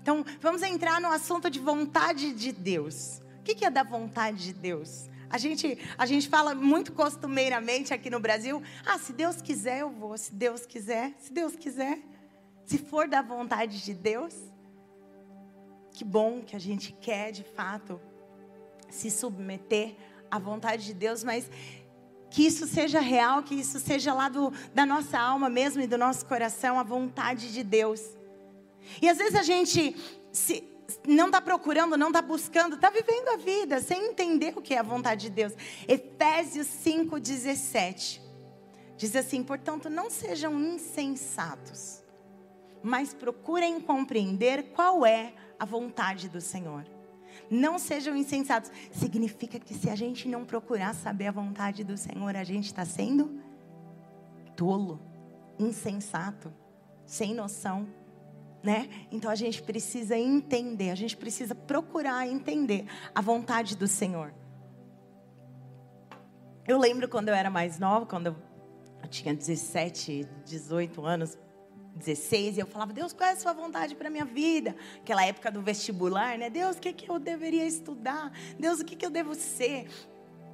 Então, 0.00 0.24
vamos 0.40 0.62
entrar 0.62 1.00
no 1.00 1.08
assunto 1.08 1.50
de 1.50 1.58
vontade 1.58 2.32
de 2.32 2.50
Deus. 2.50 3.20
O 3.40 3.42
que 3.42 3.64
é 3.64 3.70
da 3.70 3.82
vontade 3.82 4.44
de 4.44 4.52
Deus? 4.54 5.08
A 5.30 5.36
gente, 5.36 5.78
a 5.96 6.06
gente 6.06 6.28
fala 6.28 6.54
muito 6.54 6.92
costumeiramente 6.92 7.92
aqui 7.92 8.08
no 8.08 8.20
Brasil: 8.20 8.62
ah, 8.86 8.98
se 8.98 9.12
Deus 9.12 9.42
quiser, 9.42 9.80
eu 9.80 9.90
vou. 9.90 10.16
Se 10.16 10.34
Deus 10.34 10.64
quiser, 10.66 11.14
se 11.18 11.32
Deus 11.32 11.54
quiser. 11.54 11.98
Se 12.64 12.78
for 12.78 13.08
da 13.08 13.22
vontade 13.22 13.82
de 13.82 13.94
Deus. 13.94 14.34
Que 15.92 16.04
bom 16.04 16.42
que 16.42 16.54
a 16.54 16.60
gente 16.60 16.92
quer, 16.92 17.32
de 17.32 17.42
fato, 17.42 18.00
se 18.88 19.10
submeter 19.10 19.96
à 20.30 20.38
vontade 20.38 20.84
de 20.84 20.94
Deus, 20.94 21.24
mas 21.24 21.50
que 22.30 22.46
isso 22.46 22.66
seja 22.66 23.00
real, 23.00 23.42
que 23.42 23.54
isso 23.54 23.80
seja 23.80 24.12
lá 24.14 24.28
do, 24.28 24.52
da 24.74 24.84
nossa 24.84 25.18
alma 25.18 25.48
mesmo 25.48 25.82
e 25.82 25.86
do 25.86 25.98
nosso 25.98 26.24
coração, 26.26 26.78
a 26.78 26.82
vontade 26.82 27.52
de 27.52 27.64
Deus. 27.64 28.00
E 29.02 29.08
às 29.08 29.18
vezes 29.18 29.34
a 29.34 29.42
gente 29.42 29.96
se, 30.32 30.62
não 31.06 31.26
está 31.26 31.40
procurando, 31.40 31.96
não 31.96 32.08
está 32.08 32.22
buscando, 32.22 32.76
está 32.76 32.90
vivendo 32.90 33.28
a 33.28 33.36
vida 33.36 33.80
sem 33.80 34.10
entender 34.10 34.54
o 34.56 34.62
que 34.62 34.74
é 34.74 34.78
a 34.78 34.82
vontade 34.82 35.22
de 35.22 35.30
Deus. 35.30 35.52
Efésios 35.86 36.66
5,17 36.66 38.20
diz 38.96 39.14
assim: 39.14 39.42
portanto, 39.42 39.90
não 39.90 40.08
sejam 40.08 40.58
insensatos, 40.58 42.02
mas 42.82 43.12
procurem 43.12 43.80
compreender 43.80 44.70
qual 44.72 45.04
é 45.04 45.34
a 45.58 45.64
vontade 45.64 46.28
do 46.28 46.40
Senhor. 46.40 46.86
Não 47.50 47.78
sejam 47.78 48.16
insensatos. 48.16 48.70
Significa 48.92 49.58
que 49.58 49.74
se 49.74 49.88
a 49.88 49.94
gente 49.94 50.28
não 50.28 50.44
procurar 50.44 50.94
saber 50.94 51.28
a 51.28 51.32
vontade 51.32 51.84
do 51.84 51.96
Senhor, 51.96 52.34
a 52.36 52.44
gente 52.44 52.66
está 52.66 52.84
sendo 52.84 53.40
tolo, 54.56 55.00
insensato, 55.58 56.52
sem 57.06 57.34
noção 57.34 57.88
né? 58.68 58.86
Então 59.10 59.30
a 59.30 59.34
gente 59.34 59.62
precisa 59.62 60.14
entender, 60.14 60.90
a 60.90 60.94
gente 60.94 61.16
precisa 61.16 61.54
procurar 61.54 62.28
entender 62.28 62.84
a 63.14 63.22
vontade 63.22 63.74
do 63.74 63.88
Senhor. 63.88 64.34
Eu 66.66 66.78
lembro 66.78 67.08
quando 67.08 67.30
eu 67.30 67.34
era 67.34 67.48
mais 67.48 67.78
nova, 67.78 68.04
quando 68.04 68.26
eu 68.26 69.08
tinha 69.08 69.32
17, 69.34 70.28
18 70.44 71.02
anos, 71.02 71.38
16, 71.96 72.58
e 72.58 72.60
eu 72.60 72.66
falava, 72.66 72.92
Deus, 72.92 73.14
qual 73.14 73.30
é 73.30 73.32
a 73.32 73.36
sua 73.36 73.54
vontade 73.54 73.94
para 73.94 74.10
minha 74.10 74.26
vida? 74.26 74.76
Aquela 74.98 75.24
época 75.24 75.50
do 75.50 75.62
vestibular, 75.62 76.36
né? 76.36 76.50
Deus, 76.50 76.76
o 76.76 76.80
que, 76.80 76.92
que 76.92 77.10
eu 77.10 77.18
deveria 77.18 77.64
estudar? 77.64 78.30
Deus, 78.58 78.80
o 78.80 78.84
que, 78.84 78.94
que 78.94 79.06
eu 79.06 79.10
devo 79.10 79.34
ser? 79.34 79.88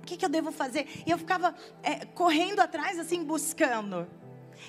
O 0.01 0.07
que, 0.07 0.17
que 0.17 0.25
eu 0.25 0.29
devo 0.29 0.53
fazer? 0.53 0.87
E 1.05 1.11
eu 1.11 1.19
ficava 1.19 1.53
é, 1.83 2.05
correndo 2.07 2.61
atrás, 2.61 2.97
assim, 2.97 3.25
buscando. 3.25 4.07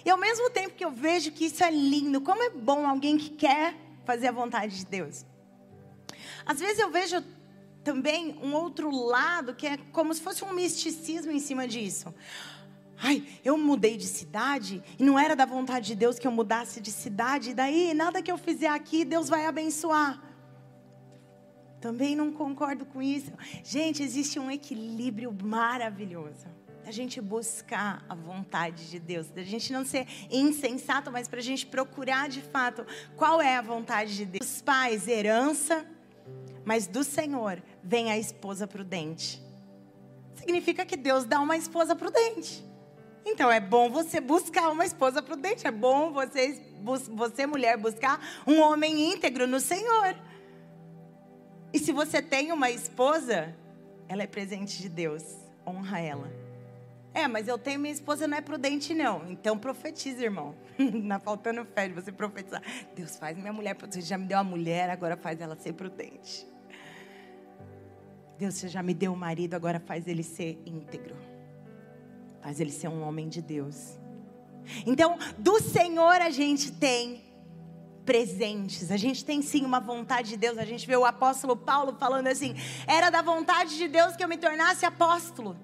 E 0.04 0.10
ao 0.10 0.18
mesmo 0.18 0.50
tempo 0.50 0.76
que 0.76 0.86
eu 0.86 0.92
vejo 0.92 1.32
que 1.32 1.46
isso 1.46 1.64
é 1.64 1.72
lindo, 1.72 2.22
como 2.22 2.42
é 2.44 2.50
bom 2.50 2.88
alguém 2.88 3.18
que 3.18 3.30
quer 3.30 3.76
fazer 4.06 4.28
a 4.28 4.32
vontade 4.32 4.78
de 4.78 4.86
Deus. 4.86 5.26
Às 6.46 6.60
vezes 6.60 6.80
eu 6.80 6.92
vejo 6.92 7.24
também 7.84 8.38
um 8.42 8.54
outro 8.54 8.90
lado 8.90 9.54
que 9.54 9.68
é 9.68 9.78
como 9.92 10.14
se 10.14 10.22
fosse 10.22 10.44
um 10.44 10.54
misticismo 10.54 11.32
em 11.32 11.40
cima 11.40 11.68
disso. 11.68 12.14
Ai, 12.98 13.26
eu 13.44 13.58
mudei 13.58 13.98
de 13.98 14.08
cidade 14.08 14.82
e 14.98 15.04
não 15.04 15.20
era 15.20 15.36
da 15.36 15.46
vontade 15.46 15.88
de 15.88 15.96
Deus 15.96 16.18
que 16.18 16.26
eu 16.26 16.32
mudasse 16.32 16.80
de 16.80 16.92
cidade, 16.92 17.50
e 17.50 17.54
daí 17.54 17.94
nada 17.94 18.22
que 18.22 18.32
eu 18.32 18.38
fizer 18.38 18.70
aqui 18.70 19.04
Deus 19.04 19.28
vai 19.28 19.46
abençoar. 19.46 20.22
Também 21.82 22.16
não 22.16 22.32
concordo 22.32 22.86
com 22.86 23.02
isso. 23.02 23.32
Gente, 23.64 24.02
existe 24.02 24.40
um 24.40 24.50
equilíbrio 24.50 25.36
maravilhoso 25.44 26.48
a 26.86 26.92
gente 26.92 27.20
buscar 27.20 28.06
a 28.08 28.14
vontade 28.14 28.90
de 28.90 29.00
Deus, 29.00 29.28
da 29.28 29.44
gente 29.44 29.74
não 29.74 29.84
ser 29.84 30.08
insensato, 30.30 31.12
mas 31.12 31.28
para 31.28 31.40
a 31.40 31.44
gente 31.44 31.66
procurar 31.66 32.30
de 32.30 32.42
fato 32.42 32.86
qual 33.16 33.42
é 33.42 33.58
a 33.58 33.62
vontade 33.62 34.16
de 34.16 34.26
Deus. 34.26 34.46
Os 34.46 34.62
pais, 34.62 35.08
herança, 35.08 35.86
mas 36.64 36.88
do 36.88 37.04
Senhor 37.04 37.62
vem 37.84 38.12
a 38.12 38.18
esposa 38.18 38.68
prudente. 38.68 39.42
Significa 40.36 40.86
que 40.86 40.96
Deus 40.96 41.26
dá 41.26 41.40
uma 41.40 41.58
esposa 41.58 41.96
prudente. 41.96 42.64
Então 43.26 43.52
é 43.52 43.60
bom 43.60 43.90
você 43.90 44.22
buscar 44.22 44.70
uma 44.70 44.86
esposa 44.86 45.22
prudente, 45.22 45.66
é 45.66 45.72
bom 45.72 46.12
você, 46.12 46.62
você 47.12 47.48
mulher, 47.48 47.76
buscar 47.78 48.20
um 48.46 48.62
homem 48.62 49.12
íntegro 49.12 49.48
no 49.48 49.60
Senhor. 49.60 50.16
E 51.74 51.80
se 51.80 51.92
você 51.92 52.22
tem 52.22 52.52
uma 52.52 52.70
esposa, 52.70 53.56
ela 54.08 54.22
é 54.22 54.28
presente 54.28 54.80
de 54.80 54.88
Deus, 54.88 55.24
honra 55.66 56.00
ela. 56.00 56.45
É, 57.16 57.30
mas 57.30 57.48
eu 57.48 57.58
tenho 57.58 57.80
minha 57.80 57.94
esposa 57.94 58.28
não 58.28 58.38
é 58.38 58.42
prudente, 58.42 58.94
não. 58.94 59.32
Então 59.32 59.58
profetiza, 59.58 60.22
irmão. 60.22 60.54
Na 60.78 61.18
faltando 61.24 61.64
fé 61.64 61.88
de 61.88 61.94
você 61.94 62.12
profetizar. 62.12 62.62
Deus 62.94 63.16
faz 63.16 63.38
minha 63.38 63.54
mulher, 63.54 63.74
você 63.80 64.02
já 64.02 64.18
me 64.18 64.26
deu 64.26 64.38
uma 64.38 64.44
mulher, 64.44 64.90
agora 64.90 65.16
faz 65.16 65.40
ela 65.40 65.56
ser 65.56 65.72
prudente. 65.72 66.46
Deus, 68.38 68.56
você 68.56 68.68
já 68.68 68.84
me 68.84 68.94
deu 68.94 69.14
um 69.14 69.16
marido, 69.16 69.54
agora 69.54 69.80
faz 69.80 70.10
ele 70.10 70.24
ser 70.24 70.62
íntegro. 70.66 71.16
Faz 72.42 72.60
ele 72.60 72.72
ser 72.72 72.90
um 72.90 73.02
homem 73.02 73.30
de 73.30 73.42
Deus. 73.42 73.98
Então, 74.86 75.18
do 75.38 75.62
Senhor 75.62 76.22
a 76.22 76.30
gente 76.30 76.74
tem 76.74 77.24
presentes. 78.06 78.92
A 78.92 78.98
gente 78.98 79.24
tem 79.24 79.42
sim 79.42 79.64
uma 79.64 79.80
vontade 79.80 80.32
de 80.32 80.38
Deus. 80.38 80.58
A 80.58 80.66
gente 80.66 80.86
vê 80.86 80.98
o 80.98 81.06
apóstolo 81.06 81.56
Paulo 81.56 81.96
falando 81.98 82.28
assim: 82.28 82.56
era 82.86 83.10
da 83.10 83.22
vontade 83.22 83.78
de 83.78 83.88
Deus 83.88 84.18
que 84.18 84.24
eu 84.24 84.28
me 84.28 84.38
tornasse 84.38 84.86
apóstolo. 84.86 85.56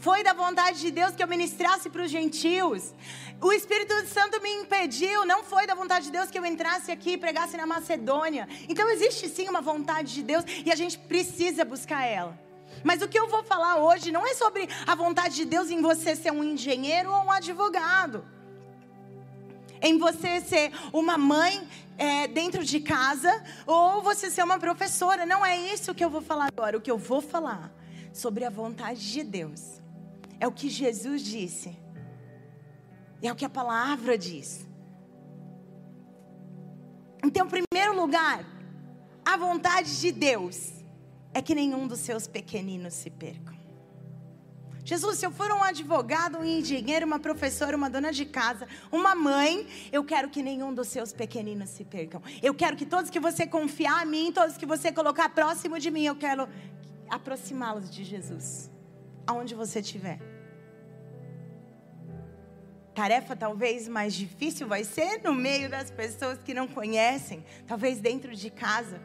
Foi 0.00 0.22
da 0.22 0.32
vontade 0.32 0.80
de 0.80 0.90
Deus 0.90 1.14
que 1.14 1.22
eu 1.22 1.28
ministrasse 1.28 1.88
para 1.88 2.02
os 2.02 2.10
gentios. 2.10 2.94
O 3.40 3.52
Espírito 3.52 3.94
Santo 4.06 4.40
me 4.42 4.50
impediu, 4.50 5.24
não 5.24 5.44
foi 5.44 5.66
da 5.66 5.74
vontade 5.74 6.06
de 6.06 6.12
Deus 6.12 6.30
que 6.30 6.38
eu 6.38 6.44
entrasse 6.44 6.90
aqui 6.90 7.12
e 7.12 7.18
pregasse 7.18 7.56
na 7.56 7.66
Macedônia. 7.66 8.48
Então 8.68 8.88
existe 8.90 9.28
sim 9.28 9.48
uma 9.48 9.60
vontade 9.60 10.12
de 10.14 10.22
Deus 10.22 10.44
e 10.64 10.72
a 10.72 10.76
gente 10.76 10.98
precisa 10.98 11.64
buscar 11.64 12.04
ela. 12.04 12.38
Mas 12.84 13.02
o 13.02 13.08
que 13.08 13.18
eu 13.18 13.28
vou 13.28 13.42
falar 13.42 13.76
hoje 13.76 14.12
não 14.12 14.26
é 14.26 14.34
sobre 14.34 14.68
a 14.86 14.94
vontade 14.94 15.34
de 15.34 15.44
Deus 15.44 15.70
em 15.70 15.80
você 15.80 16.14
ser 16.14 16.32
um 16.32 16.44
engenheiro 16.44 17.10
ou 17.10 17.24
um 17.24 17.32
advogado. 17.32 18.24
Em 19.80 19.96
você 19.98 20.40
ser 20.40 20.72
uma 20.92 21.16
mãe 21.16 21.66
é, 21.96 22.26
dentro 22.26 22.64
de 22.64 22.80
casa 22.80 23.42
ou 23.66 24.02
você 24.02 24.30
ser 24.30 24.42
uma 24.42 24.58
professora. 24.58 25.24
Não 25.24 25.44
é 25.44 25.56
isso 25.72 25.94
que 25.94 26.04
eu 26.04 26.10
vou 26.10 26.20
falar 26.20 26.48
agora. 26.48 26.76
O 26.76 26.80
que 26.80 26.90
eu 26.90 26.98
vou 26.98 27.20
falar 27.20 27.77
sobre 28.12 28.44
a 28.44 28.50
vontade 28.50 29.12
de 29.12 29.22
Deus. 29.22 29.80
É 30.40 30.46
o 30.46 30.52
que 30.52 30.68
Jesus 30.68 31.22
disse. 31.22 31.76
É 33.22 33.32
o 33.32 33.36
que 33.36 33.44
a 33.44 33.50
palavra 33.50 34.16
diz. 34.16 34.66
Então, 37.24 37.46
em 37.46 37.50
primeiro 37.50 38.00
lugar, 38.00 38.44
a 39.24 39.36
vontade 39.36 40.00
de 40.00 40.12
Deus 40.12 40.72
é 41.34 41.42
que 41.42 41.54
nenhum 41.54 41.86
dos 41.86 42.00
seus 42.00 42.26
pequeninos 42.26 42.94
se 42.94 43.10
percam. 43.10 43.58
Jesus, 44.84 45.18
se 45.18 45.26
eu 45.26 45.30
for 45.30 45.52
um 45.52 45.62
advogado, 45.62 46.38
um 46.38 46.44
engenheiro, 46.44 47.04
uma 47.04 47.18
professora, 47.18 47.76
uma 47.76 47.90
dona 47.90 48.10
de 48.10 48.24
casa, 48.24 48.66
uma 48.90 49.14
mãe, 49.14 49.66
eu 49.92 50.02
quero 50.02 50.30
que 50.30 50.42
nenhum 50.42 50.72
dos 50.72 50.88
seus 50.88 51.12
pequeninos 51.12 51.68
se 51.68 51.84
percam. 51.84 52.22
Eu 52.42 52.54
quero 52.54 52.74
que 52.74 52.86
todos 52.86 53.10
que 53.10 53.20
você 53.20 53.46
confiar 53.46 54.06
em 54.06 54.08
mim, 54.08 54.32
todos 54.32 54.56
que 54.56 54.64
você 54.64 54.90
colocar 54.90 55.28
próximo 55.28 55.78
de 55.78 55.90
mim, 55.90 56.04
eu 56.06 56.16
quero 56.16 56.48
aproximá-los 57.10 57.90
de 57.90 58.04
Jesus, 58.04 58.70
aonde 59.26 59.54
você 59.54 59.80
estiver. 59.80 60.18
Tarefa 62.94 63.36
talvez 63.36 63.86
mais 63.86 64.12
difícil 64.12 64.66
vai 64.66 64.82
ser 64.82 65.22
no 65.22 65.32
meio 65.32 65.70
das 65.70 65.90
pessoas 65.90 66.38
que 66.44 66.52
não 66.52 66.66
conhecem, 66.66 67.44
talvez 67.66 68.00
dentro 68.00 68.34
de 68.34 68.50
casa. 68.50 69.00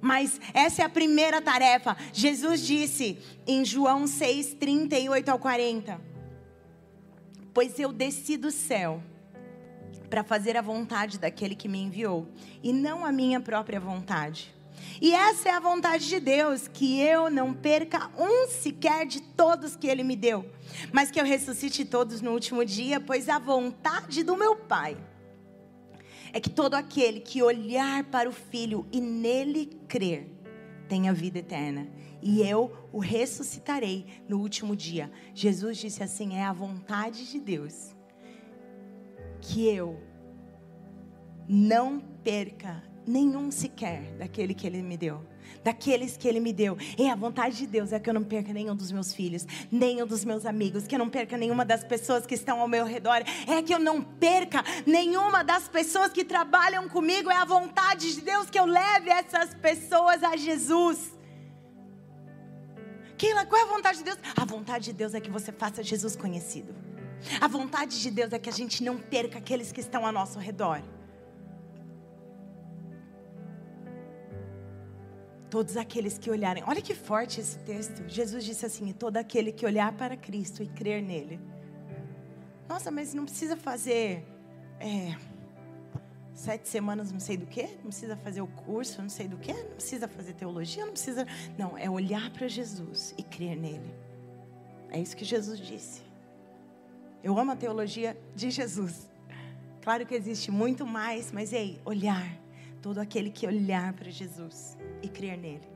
Mas 0.00 0.40
essa 0.52 0.82
é 0.82 0.84
a 0.84 0.88
primeira 0.88 1.40
tarefa. 1.40 1.96
Jesus 2.12 2.60
disse 2.60 3.18
em 3.46 3.64
João 3.64 4.06
6, 4.06 4.54
38 4.54 5.28
ao 5.30 5.38
40: 5.38 6.00
Pois 7.54 7.78
eu 7.78 7.92
desci 7.92 8.36
do 8.36 8.50
céu 8.50 9.02
para 10.08 10.22
fazer 10.22 10.56
a 10.56 10.62
vontade 10.62 11.18
daquele 11.18 11.54
que 11.54 11.68
me 11.68 11.82
enviou, 11.82 12.28
e 12.62 12.72
não 12.72 13.04
a 13.04 13.10
minha 13.10 13.40
própria 13.40 13.80
vontade. 13.80 14.55
E 15.00 15.12
essa 15.12 15.48
é 15.48 15.52
a 15.52 15.60
vontade 15.60 16.08
de 16.08 16.18
Deus, 16.18 16.68
que 16.68 17.00
eu 17.00 17.28
não 17.30 17.52
perca 17.52 18.10
um 18.18 18.48
sequer 18.48 19.06
de 19.06 19.20
todos 19.20 19.76
que 19.76 19.86
Ele 19.86 20.02
me 20.02 20.16
deu, 20.16 20.44
mas 20.92 21.10
que 21.10 21.20
eu 21.20 21.24
ressuscite 21.24 21.84
todos 21.84 22.20
no 22.20 22.32
último 22.32 22.64
dia, 22.64 22.98
pois 23.00 23.28
a 23.28 23.38
vontade 23.38 24.22
do 24.22 24.36
meu 24.36 24.56
Pai 24.56 24.96
é 26.32 26.40
que 26.40 26.50
todo 26.50 26.74
aquele 26.74 27.20
que 27.20 27.42
olhar 27.42 28.04
para 28.04 28.28
o 28.28 28.32
Filho 28.32 28.86
e 28.92 29.00
nele 29.00 29.66
crer 29.88 30.30
tenha 30.88 31.12
vida 31.12 31.38
eterna. 31.38 31.88
E 32.22 32.42
eu 32.42 32.72
o 32.92 32.98
ressuscitarei 32.98 34.06
no 34.28 34.38
último 34.38 34.74
dia. 34.74 35.10
Jesus 35.34 35.78
disse 35.78 36.02
assim: 36.02 36.36
é 36.36 36.44
a 36.44 36.52
vontade 36.52 37.30
de 37.30 37.38
Deus 37.38 37.94
que 39.40 39.66
eu 39.66 40.00
não 41.48 42.00
perca 42.00 42.82
nenhum 43.06 43.50
sequer 43.50 44.02
daquele 44.18 44.54
que 44.54 44.66
Ele 44.66 44.82
me 44.82 44.96
deu. 44.96 45.24
Daqueles 45.62 46.16
que 46.16 46.26
Ele 46.26 46.40
me 46.40 46.52
deu. 46.52 46.76
E 46.98 47.08
a 47.08 47.14
vontade 47.14 47.56
de 47.56 47.66
Deus 47.66 47.92
é 47.92 48.00
que 48.00 48.10
eu 48.10 48.14
não 48.14 48.24
perca 48.24 48.52
nenhum 48.52 48.74
dos 48.74 48.90
meus 48.90 49.12
filhos, 49.12 49.46
nenhum 49.70 50.06
dos 50.06 50.24
meus 50.24 50.44
amigos, 50.44 50.86
que 50.86 50.94
eu 50.94 50.98
não 50.98 51.08
perca 51.08 51.36
nenhuma 51.36 51.64
das 51.64 51.84
pessoas 51.84 52.26
que 52.26 52.34
estão 52.34 52.60
ao 52.60 52.68
meu 52.68 52.84
redor. 52.84 53.22
É 53.46 53.62
que 53.62 53.74
eu 53.74 53.78
não 53.78 54.02
perca 54.02 54.64
nenhuma 54.86 55.44
das 55.44 55.68
pessoas 55.68 56.12
que 56.12 56.24
trabalham 56.24 56.88
comigo. 56.88 57.30
É 57.30 57.36
a 57.36 57.44
vontade 57.44 58.14
de 58.14 58.20
Deus 58.20 58.50
que 58.50 58.58
eu 58.58 58.66
leve 58.66 59.10
essas 59.10 59.54
pessoas 59.54 60.22
a 60.22 60.36
Jesus. 60.36 61.14
Keila, 63.16 63.46
qual 63.46 63.60
é 63.60 63.64
a 63.64 63.74
vontade 63.74 63.98
de 63.98 64.04
Deus? 64.04 64.18
A 64.36 64.44
vontade 64.44 64.86
de 64.86 64.92
Deus 64.92 65.14
é 65.14 65.20
que 65.20 65.30
você 65.30 65.50
faça 65.50 65.82
Jesus 65.82 66.14
conhecido. 66.14 66.74
A 67.40 67.48
vontade 67.48 68.00
de 68.00 68.10
Deus 68.10 68.32
é 68.32 68.38
que 68.38 68.48
a 68.48 68.52
gente 68.52 68.82
não 68.82 68.98
perca 68.98 69.38
aqueles 69.38 69.72
que 69.72 69.80
estão 69.80 70.04
ao 70.04 70.12
nosso 70.12 70.38
redor. 70.38 70.82
Todos 75.50 75.76
aqueles 75.76 76.18
que 76.18 76.30
olharem. 76.30 76.62
Olha 76.66 76.82
que 76.82 76.94
forte 76.94 77.40
esse 77.40 77.58
texto. 77.60 78.08
Jesus 78.08 78.44
disse 78.44 78.66
assim: 78.66 78.92
todo 78.92 79.16
aquele 79.16 79.52
que 79.52 79.64
olhar 79.64 79.92
para 79.92 80.16
Cristo 80.16 80.62
e 80.62 80.66
crer 80.66 81.02
nele. 81.02 81.40
Nossa, 82.68 82.90
mas 82.90 83.14
não 83.14 83.24
precisa 83.24 83.56
fazer 83.56 84.24
é, 84.80 85.14
sete 86.34 86.68
semanas, 86.68 87.10
não 87.10 87.20
sei 87.20 87.36
do 87.36 87.46
que, 87.46 87.62
não 87.62 87.86
precisa 87.86 88.16
fazer 88.16 88.42
o 88.42 88.46
curso, 88.46 89.00
não 89.00 89.08
sei 89.08 89.28
do 89.28 89.36
que, 89.36 89.52
não 89.52 89.74
precisa 89.74 90.08
fazer 90.08 90.34
teologia, 90.34 90.84
não 90.84 90.92
precisa. 90.92 91.26
Não, 91.56 91.78
é 91.78 91.88
olhar 91.88 92.30
para 92.30 92.48
Jesus 92.48 93.14
e 93.16 93.22
crer 93.22 93.56
nele. 93.56 93.94
É 94.90 95.00
isso 95.00 95.16
que 95.16 95.24
Jesus 95.24 95.58
disse. 95.58 96.02
Eu 97.22 97.38
amo 97.38 97.52
a 97.52 97.56
teologia 97.56 98.16
de 98.34 98.50
Jesus. 98.50 99.08
Claro 99.82 100.04
que 100.04 100.14
existe 100.14 100.50
muito 100.50 100.86
mais, 100.86 101.32
mas 101.32 101.52
ei, 101.52 101.80
olhar. 101.84 102.45
Todo 102.86 103.00
aquele 103.00 103.30
que 103.30 103.44
olhar 103.44 103.92
para 103.94 104.08
Jesus 104.12 104.78
e 105.02 105.08
crer 105.08 105.36
nele. 105.36 105.68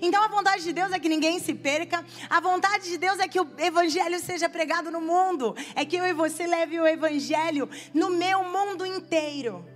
Então 0.00 0.22
a 0.22 0.28
vontade 0.28 0.62
de 0.62 0.72
Deus 0.72 0.92
é 0.92 0.98
que 1.00 1.08
ninguém 1.08 1.40
se 1.40 1.52
perca. 1.54 2.04
A 2.30 2.38
vontade 2.38 2.84
de 2.88 2.96
Deus 2.96 3.18
é 3.18 3.26
que 3.26 3.40
o 3.40 3.48
evangelho 3.58 4.20
seja 4.20 4.48
pregado 4.48 4.92
no 4.92 5.00
mundo. 5.00 5.56
É 5.74 5.84
que 5.84 5.96
eu 5.96 6.06
e 6.06 6.12
você 6.12 6.46
leve 6.46 6.78
o 6.78 6.86
evangelho 6.86 7.68
no 7.92 8.10
meu 8.10 8.44
mundo 8.44 8.86
inteiro. 8.86 9.66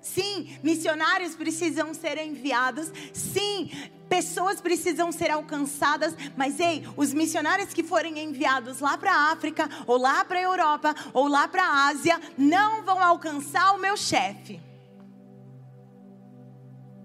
Sim, 0.00 0.56
missionários 0.62 1.34
precisam 1.34 1.92
ser 1.92 2.16
enviados. 2.18 2.92
Sim, 3.12 3.72
pessoas 4.08 4.60
precisam 4.60 5.10
ser 5.10 5.32
alcançadas. 5.32 6.14
Mas 6.36 6.60
ei, 6.60 6.86
os 6.96 7.12
missionários 7.12 7.74
que 7.74 7.82
forem 7.82 8.20
enviados 8.20 8.78
lá 8.78 8.96
para 8.96 9.12
a 9.12 9.32
África, 9.32 9.68
ou 9.84 9.96
lá 9.96 10.24
para 10.24 10.38
a 10.38 10.42
Europa, 10.42 10.94
ou 11.12 11.26
lá 11.26 11.48
para 11.48 11.64
a 11.64 11.88
Ásia, 11.88 12.20
não 12.38 12.84
vão 12.84 13.02
alcançar 13.02 13.72
o 13.74 13.80
meu 13.80 13.96
chefe. 13.96 14.60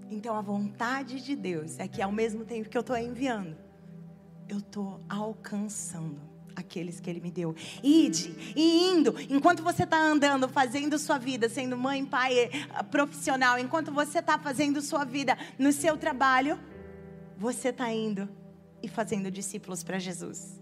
Então 0.09 0.35
a 0.35 0.41
vontade 0.41 1.21
de 1.21 1.35
Deus 1.35 1.79
é 1.79 1.87
que 1.87 2.01
ao 2.01 2.11
mesmo 2.11 2.45
tempo 2.45 2.69
que 2.69 2.77
eu 2.77 2.81
estou 2.81 2.97
enviando, 2.97 3.55
eu 4.47 4.59
estou 4.59 5.01
alcançando 5.09 6.21
aqueles 6.55 6.99
que 6.99 7.09
Ele 7.09 7.19
me 7.19 7.29
deu. 7.29 7.55
Ide 7.83 8.53
e 8.55 8.89
indo, 8.89 9.13
enquanto 9.29 9.61
você 9.61 9.83
está 9.83 10.01
andando, 10.01 10.47
fazendo 10.47 10.97
sua 10.97 11.17
vida, 11.17 11.47
sendo 11.47 11.77
mãe, 11.77 12.05
pai, 12.05 12.39
eh, 12.39 12.49
profissional, 12.89 13.59
enquanto 13.59 13.91
você 13.91 14.19
está 14.19 14.39
fazendo 14.39 14.81
sua 14.81 15.03
vida 15.03 15.37
no 15.59 15.71
seu 15.71 15.97
trabalho, 15.97 16.59
você 17.37 17.69
está 17.69 17.91
indo 17.91 18.27
e 18.81 18.87
fazendo 18.87 19.29
discípulos 19.29 19.83
para 19.83 19.99
Jesus, 19.99 20.61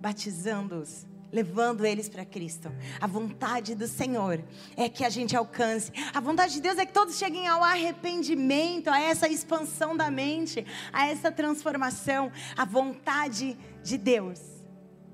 batizando-os 0.00 1.06
levando 1.32 1.86
eles 1.86 2.08
para 2.08 2.24
Cristo. 2.24 2.70
A 3.00 3.06
vontade 3.06 3.74
do 3.74 3.88
Senhor 3.88 4.44
é 4.76 4.88
que 4.88 5.04
a 5.04 5.08
gente 5.08 5.34
alcance. 5.34 5.90
A 6.12 6.20
vontade 6.20 6.54
de 6.54 6.60
Deus 6.60 6.78
é 6.78 6.84
que 6.84 6.92
todos 6.92 7.16
cheguem 7.16 7.48
ao 7.48 7.64
arrependimento, 7.64 8.88
a 8.88 9.00
essa 9.00 9.28
expansão 9.28 9.96
da 9.96 10.10
mente, 10.10 10.64
a 10.92 11.06
essa 11.06 11.32
transformação. 11.32 12.30
A 12.56 12.64
vontade 12.64 13.58
de 13.82 13.96
Deus 13.96 14.40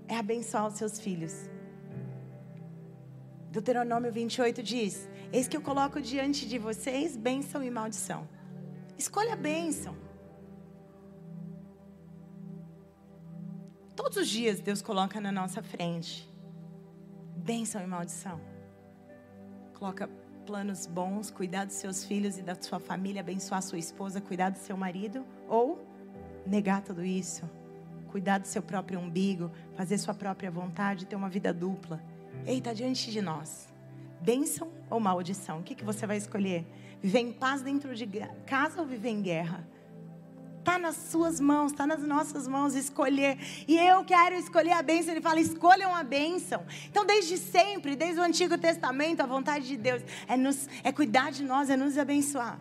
é 0.08 0.16
abençoar 0.16 0.66
os 0.66 0.74
seus 0.74 0.98
filhos. 0.98 1.48
Deuteronômio 3.50 4.12
28 4.12 4.62
diz: 4.62 5.08
Eis 5.32 5.46
que 5.46 5.56
eu 5.56 5.62
coloco 5.62 6.00
diante 6.00 6.46
de 6.48 6.58
vocês 6.58 7.16
bênção 7.16 7.62
e 7.62 7.70
maldição. 7.70 8.28
Escolha 8.98 9.34
a 9.34 9.36
bênção. 9.36 10.07
Todos 14.08 14.22
os 14.22 14.28
dias 14.30 14.58
Deus 14.58 14.80
coloca 14.80 15.20
na 15.20 15.30
nossa 15.30 15.62
frente 15.62 16.26
bênção 17.36 17.82
e 17.82 17.86
maldição. 17.86 18.40
Coloca 19.74 20.08
planos 20.46 20.86
bons, 20.86 21.30
cuidar 21.30 21.66
dos 21.66 21.74
seus 21.74 22.04
filhos 22.04 22.38
e 22.38 22.42
da 22.42 22.54
sua 22.58 22.80
família, 22.80 23.20
abençoar 23.20 23.60
sua 23.60 23.76
esposa, 23.76 24.18
cuidar 24.18 24.48
do 24.48 24.56
seu 24.56 24.78
marido, 24.78 25.26
ou 25.46 25.86
negar 26.46 26.80
tudo 26.80 27.04
isso, 27.04 27.44
cuidar 28.10 28.38
do 28.38 28.46
seu 28.46 28.62
próprio 28.62 28.98
umbigo, 28.98 29.50
fazer 29.76 29.98
sua 29.98 30.14
própria 30.14 30.50
vontade, 30.50 31.04
ter 31.04 31.14
uma 31.14 31.28
vida 31.28 31.52
dupla. 31.52 32.02
Eita, 32.46 32.74
diante 32.74 33.10
de 33.10 33.20
nós, 33.20 33.68
bênção 34.22 34.72
ou 34.88 34.98
maldição? 34.98 35.60
O 35.60 35.62
que, 35.62 35.74
que 35.74 35.84
você 35.84 36.06
vai 36.06 36.16
escolher? 36.16 36.64
Viver 37.02 37.20
em 37.20 37.30
paz 37.30 37.60
dentro 37.60 37.94
de 37.94 38.08
casa 38.46 38.80
ou 38.80 38.86
viver 38.86 39.10
em 39.10 39.20
guerra? 39.20 39.68
Está 40.68 40.78
nas 40.78 40.96
suas 40.96 41.40
mãos, 41.40 41.72
está 41.72 41.86
nas 41.86 42.02
nossas 42.02 42.46
mãos 42.46 42.74
escolher. 42.74 43.38
E 43.66 43.78
eu 43.78 44.04
quero 44.04 44.34
escolher 44.34 44.72
a 44.72 44.82
bênção. 44.82 45.14
Ele 45.14 45.22
fala: 45.22 45.40
escolham 45.40 45.96
a 45.96 46.04
bênção. 46.04 46.62
Então, 46.90 47.06
desde 47.06 47.38
sempre, 47.38 47.96
desde 47.96 48.20
o 48.20 48.22
Antigo 48.22 48.58
Testamento, 48.58 49.22
a 49.22 49.26
vontade 49.26 49.66
de 49.66 49.78
Deus 49.78 50.02
é, 50.28 50.36
nos, 50.36 50.68
é 50.84 50.92
cuidar 50.92 51.32
de 51.32 51.42
nós, 51.42 51.70
é 51.70 51.76
nos 51.76 51.96
abençoar. 51.96 52.60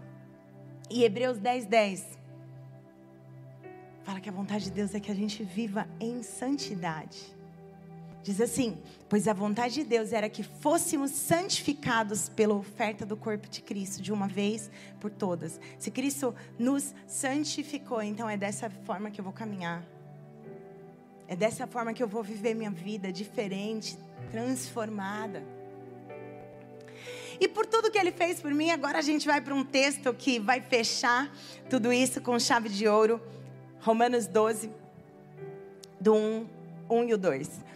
E 0.90 1.04
Hebreus 1.04 1.38
10, 1.38 1.66
10 1.66 2.18
fala 4.06 4.22
que 4.22 4.30
a 4.30 4.32
vontade 4.32 4.64
de 4.64 4.72
Deus 4.72 4.96
é 4.96 5.02
que 5.02 5.12
a 5.12 5.16
gente 5.16 5.44
viva 5.44 5.86
em 6.00 6.24
santidade. 6.24 7.37
Diz 8.28 8.42
assim: 8.42 8.78
Pois 9.08 9.26
a 9.26 9.32
vontade 9.32 9.76
de 9.76 9.84
Deus 9.86 10.12
era 10.12 10.28
que 10.28 10.44
fôssemos 10.44 11.12
santificados 11.12 12.28
pela 12.28 12.54
oferta 12.54 13.06
do 13.06 13.16
corpo 13.16 13.48
de 13.48 13.62
Cristo, 13.62 14.02
de 14.02 14.12
uma 14.12 14.28
vez 14.28 14.70
por 15.00 15.10
todas. 15.10 15.58
Se 15.80 15.90
Cristo 15.90 16.36
nos 16.60 16.94
santificou, 17.08 18.02
então 18.02 18.30
é 18.30 18.36
dessa 18.36 18.70
forma 18.70 19.10
que 19.10 19.22
eu 19.22 19.24
vou 19.24 19.32
caminhar. 19.32 19.82
É 21.26 21.38
dessa 21.38 21.66
forma 21.66 21.94
que 21.94 22.04
eu 22.04 22.08
vou 22.10 22.22
viver 22.22 22.54
minha 22.54 22.70
vida 22.70 23.14
diferente, 23.14 23.98
transformada. 24.30 25.42
E 27.40 27.48
por 27.48 27.66
tudo 27.66 27.90
que 27.90 27.98
ele 27.98 28.12
fez 28.12 28.42
por 28.42 28.54
mim, 28.54 28.72
agora 28.72 28.98
a 28.98 29.02
gente 29.02 29.26
vai 29.26 29.40
para 29.40 29.56
um 29.56 29.64
texto 29.64 30.14
que 30.14 30.38
vai 30.38 30.60
fechar 30.60 31.34
tudo 31.70 31.94
isso 31.94 32.20
com 32.20 32.38
chave 32.38 32.68
de 32.68 32.90
ouro. 32.90 33.22
Romanos 33.80 34.28
12, 34.28 34.70
do 35.98 36.14
1, 36.14 36.48
1 36.90 37.04
e 37.06 37.14
o 37.14 37.18
2. 37.18 37.68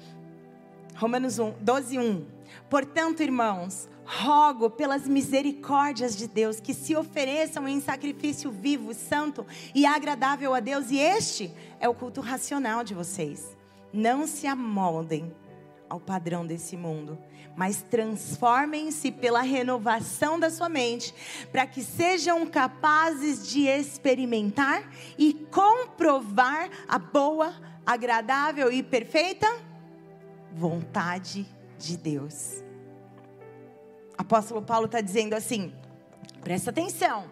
Romanos 1.01 1.39
1, 1.39 1.55
12, 1.61 1.97
1. 1.97 2.25
Portanto, 2.69 3.23
irmãos, 3.23 3.89
rogo 4.05 4.69
pelas 4.69 5.07
misericórdias 5.07 6.15
de 6.15 6.27
Deus 6.27 6.59
que 6.59 6.75
se 6.75 6.95
ofereçam 6.95 7.67
em 7.67 7.81
sacrifício 7.81 8.51
vivo, 8.51 8.93
santo 8.93 9.43
e 9.73 9.83
agradável 9.83 10.53
a 10.53 10.59
Deus, 10.59 10.91
e 10.91 10.99
este 10.99 11.51
é 11.79 11.89
o 11.89 11.95
culto 11.95 12.21
racional 12.21 12.83
de 12.83 12.93
vocês. 12.93 13.57
Não 13.91 14.27
se 14.27 14.45
amoldem 14.45 15.35
ao 15.89 15.99
padrão 15.99 16.45
desse 16.45 16.77
mundo, 16.77 17.17
mas 17.55 17.81
transformem-se 17.81 19.11
pela 19.11 19.41
renovação 19.41 20.39
da 20.39 20.51
sua 20.51 20.69
mente, 20.69 21.15
para 21.51 21.65
que 21.65 21.81
sejam 21.81 22.45
capazes 22.45 23.49
de 23.49 23.65
experimentar 23.65 24.87
e 25.17 25.33
comprovar 25.49 26.69
a 26.87 26.99
boa, 26.99 27.55
agradável 27.87 28.71
e 28.71 28.83
perfeita 28.83 29.70
vontade 30.51 31.47
de 31.77 31.97
Deus. 31.97 32.63
Apóstolo 34.17 34.61
Paulo 34.61 34.85
está 34.85 35.01
dizendo 35.01 35.33
assim: 35.33 35.73
presta 36.43 36.69
atenção. 36.69 37.31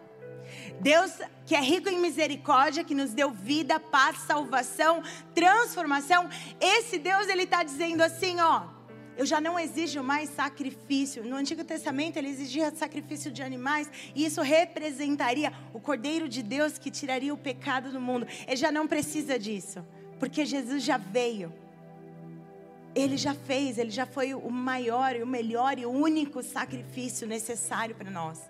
Deus 0.82 1.12
que 1.46 1.56
é 1.56 1.62
rico 1.62 1.90
em 1.90 2.00
misericórdia, 2.00 2.84
que 2.84 2.96
nos 2.96 3.12
deu 3.12 3.32
vida, 3.32 3.80
paz, 3.80 4.20
salvação, 4.20 5.02
transformação. 5.34 6.30
Esse 6.60 6.98
Deus, 6.98 7.28
ele 7.28 7.44
está 7.44 7.64
dizendo 7.64 8.02
assim, 8.02 8.40
ó. 8.40 8.68
Eu 9.18 9.26
já 9.26 9.42
não 9.42 9.60
exijo 9.60 10.02
mais 10.02 10.30
sacrifício. 10.30 11.26
No 11.26 11.36
Antigo 11.36 11.64
Testamento 11.64 12.16
ele 12.16 12.30
exigia 12.30 12.74
sacrifício 12.74 13.30
de 13.30 13.44
animais 13.44 13.90
e 14.16 14.24
isso 14.24 14.42
representaria 14.42 15.52
o 15.74 15.80
Cordeiro 15.80 16.30
de 16.30 16.42
Deus 16.42 16.78
que 16.78 16.90
tiraria 16.90 17.34
o 17.34 17.38
pecado 17.38 17.92
do 17.92 18.00
mundo. 18.00 18.26
Ele 18.48 18.56
já 18.56 18.72
não 18.72 18.88
precisa 18.88 19.38
disso, 19.38 19.86
porque 20.20 20.46
Jesus 20.46 20.84
já 20.84 20.96
veio. 20.96 21.52
Ele 22.96 23.18
já 23.18 23.34
fez, 23.34 23.78
ele 23.78 23.92
já 23.92 24.06
foi 24.06 24.34
o 24.34 24.50
maior 24.50 25.16
e 25.16 25.24
o 25.24 25.28
melhor 25.28 25.78
e 25.78 25.86
o 25.86 25.92
único 25.92 26.42
sacrifício 26.42 27.28
necessário 27.28 27.96
para 27.96 28.10
nós. 28.10 28.50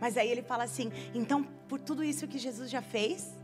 Mas 0.00 0.16
aí 0.16 0.30
ele 0.30 0.42
fala 0.42 0.64
assim: 0.64 0.90
então, 1.14 1.44
por 1.68 1.80
tudo 1.80 2.04
isso 2.04 2.28
que 2.28 2.38
Jesus 2.38 2.70
já 2.70 2.82
fez, 2.82 3.34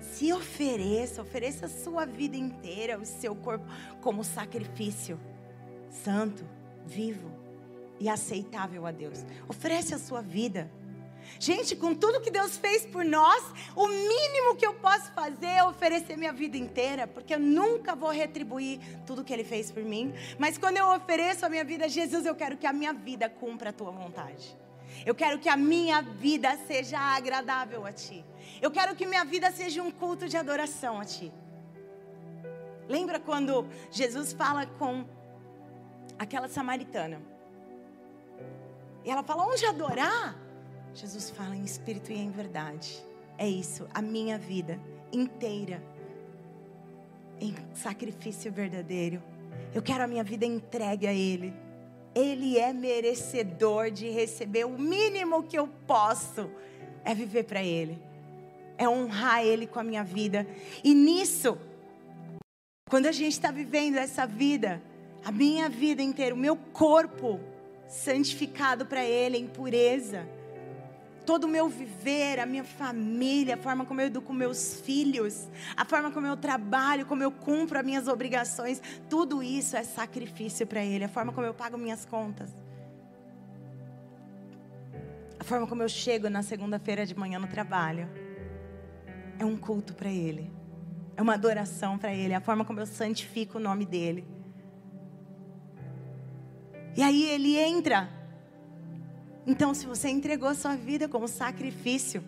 se 0.00 0.32
ofereça, 0.32 1.22
ofereça 1.22 1.66
a 1.66 1.68
sua 1.68 2.04
vida 2.04 2.36
inteira, 2.36 2.98
o 2.98 3.04
seu 3.04 3.34
corpo, 3.34 3.64
como 4.00 4.24
sacrifício 4.24 5.18
santo, 5.90 6.44
vivo 6.86 7.30
e 7.98 8.08
aceitável 8.08 8.86
a 8.86 8.90
Deus. 8.90 9.24
Oferece 9.48 9.94
a 9.94 9.98
sua 9.98 10.22
vida. 10.22 10.70
Gente, 11.38 11.76
com 11.76 11.94
tudo 11.94 12.20
que 12.20 12.30
Deus 12.30 12.56
fez 12.56 12.84
por 12.84 13.04
nós, 13.04 13.42
o 13.74 13.86
mínimo 13.86 14.56
que 14.56 14.66
eu 14.66 14.74
posso 14.74 15.12
fazer 15.12 15.46
é 15.46 15.64
oferecer 15.64 16.16
minha 16.16 16.32
vida 16.32 16.56
inteira, 16.56 17.06
porque 17.06 17.34
eu 17.34 17.38
nunca 17.38 17.94
vou 17.94 18.10
retribuir 18.10 18.80
tudo 19.06 19.24
que 19.24 19.32
Ele 19.32 19.44
fez 19.44 19.70
por 19.70 19.82
mim. 19.82 20.12
Mas 20.38 20.58
quando 20.58 20.76
eu 20.76 20.88
ofereço 20.88 21.46
a 21.46 21.48
minha 21.48 21.64
vida 21.64 21.86
a 21.86 21.88
Jesus, 21.88 22.26
eu 22.26 22.34
quero 22.34 22.56
que 22.56 22.66
a 22.66 22.72
minha 22.72 22.92
vida 22.92 23.28
cumpra 23.28 23.70
a 23.70 23.72
tua 23.72 23.90
vontade. 23.90 24.56
Eu 25.06 25.14
quero 25.14 25.38
que 25.38 25.48
a 25.48 25.56
minha 25.56 26.02
vida 26.02 26.58
seja 26.66 26.98
agradável 26.98 27.86
a 27.86 27.92
Ti. 27.92 28.24
Eu 28.60 28.70
quero 28.70 28.94
que 28.94 29.06
minha 29.06 29.24
vida 29.24 29.50
seja 29.50 29.82
um 29.82 29.90
culto 29.90 30.28
de 30.28 30.36
adoração 30.36 31.00
a 31.00 31.04
Ti. 31.04 31.32
Lembra 32.88 33.20
quando 33.20 33.66
Jesus 33.90 34.32
fala 34.32 34.66
com 34.66 35.06
aquela 36.18 36.48
samaritana? 36.48 37.22
E 39.04 39.10
ela 39.10 39.22
fala: 39.22 39.46
onde 39.46 39.64
adorar? 39.64 40.36
Jesus 40.94 41.30
fala 41.30 41.54
em 41.56 41.64
espírito 41.64 42.12
e 42.12 42.16
em 42.16 42.30
verdade. 42.30 43.04
É 43.38 43.48
isso, 43.48 43.88
a 43.94 44.02
minha 44.02 44.38
vida 44.38 44.78
inteira 45.12 45.82
em 47.40 47.54
sacrifício 47.74 48.52
verdadeiro. 48.52 49.22
Eu 49.74 49.82
quero 49.82 50.04
a 50.04 50.06
minha 50.06 50.22
vida 50.22 50.44
entregue 50.44 51.06
a 51.06 51.12
Ele. 51.12 51.54
Ele 52.14 52.58
é 52.58 52.72
merecedor 52.72 53.90
de 53.90 54.10
receber 54.10 54.66
o 54.66 54.78
mínimo 54.78 55.44
que 55.44 55.58
eu 55.58 55.68
posso 55.86 56.50
é 57.04 57.14
viver 57.14 57.44
para 57.44 57.62
Ele, 57.62 57.98
é 58.76 58.86
honrar 58.88 59.44
Ele 59.44 59.66
com 59.66 59.78
a 59.78 59.84
minha 59.84 60.04
vida. 60.04 60.46
E 60.82 60.92
nisso, 60.92 61.56
quando 62.90 63.06
a 63.06 63.12
gente 63.12 63.32
está 63.32 63.50
vivendo 63.50 63.96
essa 63.96 64.26
vida, 64.26 64.82
a 65.24 65.30
minha 65.30 65.68
vida 65.68 66.02
inteira, 66.02 66.34
o 66.34 66.38
meu 66.38 66.56
corpo 66.56 67.40
santificado 67.88 68.84
para 68.84 69.04
Ele 69.04 69.38
em 69.38 69.46
pureza 69.46 70.28
todo 71.30 71.44
o 71.44 71.48
meu 71.48 71.68
viver, 71.68 72.40
a 72.40 72.44
minha 72.44 72.64
família, 72.64 73.54
a 73.54 73.56
forma 73.56 73.84
como 73.84 74.00
eu 74.00 74.08
educo 74.08 74.32
meus 74.32 74.80
filhos, 74.80 75.48
a 75.76 75.84
forma 75.84 76.10
como 76.10 76.26
eu 76.26 76.36
trabalho, 76.36 77.06
como 77.06 77.22
eu 77.22 77.30
cumpro 77.30 77.78
as 77.78 77.84
minhas 77.84 78.08
obrigações, 78.08 78.82
tudo 79.08 79.40
isso 79.40 79.76
é 79.76 79.84
sacrifício 79.84 80.66
para 80.66 80.84
Ele, 80.84 81.04
a 81.04 81.08
forma 81.08 81.32
como 81.32 81.46
eu 81.46 81.54
pago 81.54 81.78
minhas 81.78 82.04
contas. 82.04 82.52
A 85.38 85.44
forma 85.44 85.68
como 85.68 85.84
eu 85.84 85.88
chego 85.88 86.28
na 86.28 86.42
segunda-feira 86.42 87.06
de 87.06 87.16
manhã 87.16 87.38
no 87.38 87.46
trabalho 87.46 88.08
é 89.38 89.44
um 89.44 89.56
culto 89.56 89.94
para 89.94 90.10
Ele, 90.10 90.52
é 91.16 91.22
uma 91.22 91.34
adoração 91.34 91.96
para 91.96 92.12
Ele, 92.12 92.32
é 92.32 92.36
a 92.38 92.40
forma 92.40 92.64
como 92.64 92.80
eu 92.80 92.86
santifico 92.86 93.58
o 93.58 93.60
nome 93.60 93.86
dEle. 93.86 94.26
E 96.96 97.04
aí 97.04 97.22
ele 97.30 97.56
entra 97.56 98.19
então, 99.46 99.74
se 99.74 99.86
você 99.86 100.08
entregou 100.08 100.54
sua 100.54 100.76
vida 100.76 101.08
como 101.08 101.26
sacrifício, 101.26 102.22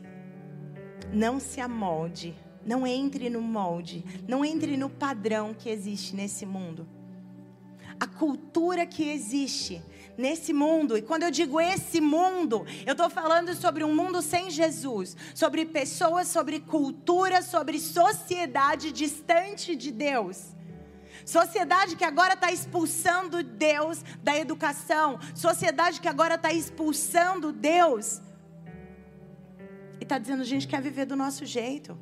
não 1.13 1.39
se 1.39 1.61
amolde, 1.61 2.35
não 2.65 2.87
entre 2.87 3.29
no 3.29 3.41
molde, 3.41 4.05
não 4.27 4.45
entre 4.45 4.77
no 4.77 4.89
padrão 4.89 5.55
que 5.55 5.69
existe 5.69 6.17
nesse 6.17 6.47
mundo. 6.47 6.89
A 8.01 8.07
cultura 8.07 8.87
que 8.87 9.09
existe 9.11 9.83
nesse 10.17 10.53
mundo, 10.53 10.97
e 10.97 11.03
quando 11.03 11.25
eu 11.25 11.31
digo 11.31 11.61
esse 11.61 12.01
mundo, 12.01 12.65
eu 12.87 12.93
estou 12.93 13.09
falando 13.09 13.55
sobre 13.55 13.85
um 13.85 13.95
mundo 13.95 14.21
sem 14.23 14.51
Jesus, 14.51 15.17
sobre 15.35 15.65
pessoas, 15.67 16.29
sobre 16.29 16.61
cultura, 16.61 17.43
sobre 17.43 17.79
sociedade 17.79 18.91
distante 18.91 19.77
de 19.77 19.91
Deus. 19.91 20.55
Sociedade 21.25 21.97
que 21.97 22.05
agora 22.05 22.35
está 22.35 22.51
expulsando 22.51 23.43
Deus 23.43 24.03
da 24.23 24.37
educação. 24.37 25.19
Sociedade 25.35 26.01
que 26.01 26.09
agora 26.09 26.35
está 26.35 26.53
expulsando 26.53 27.53
Deus. 27.53 28.21
E 30.01 30.03
está 30.03 30.19
dizendo, 30.19 30.43
a 30.43 30.47
gente 30.47 30.67
quer 30.67 30.81
viver 30.81 31.07
do 31.07 31.17
nosso 31.17 31.45
jeito. 31.47 31.99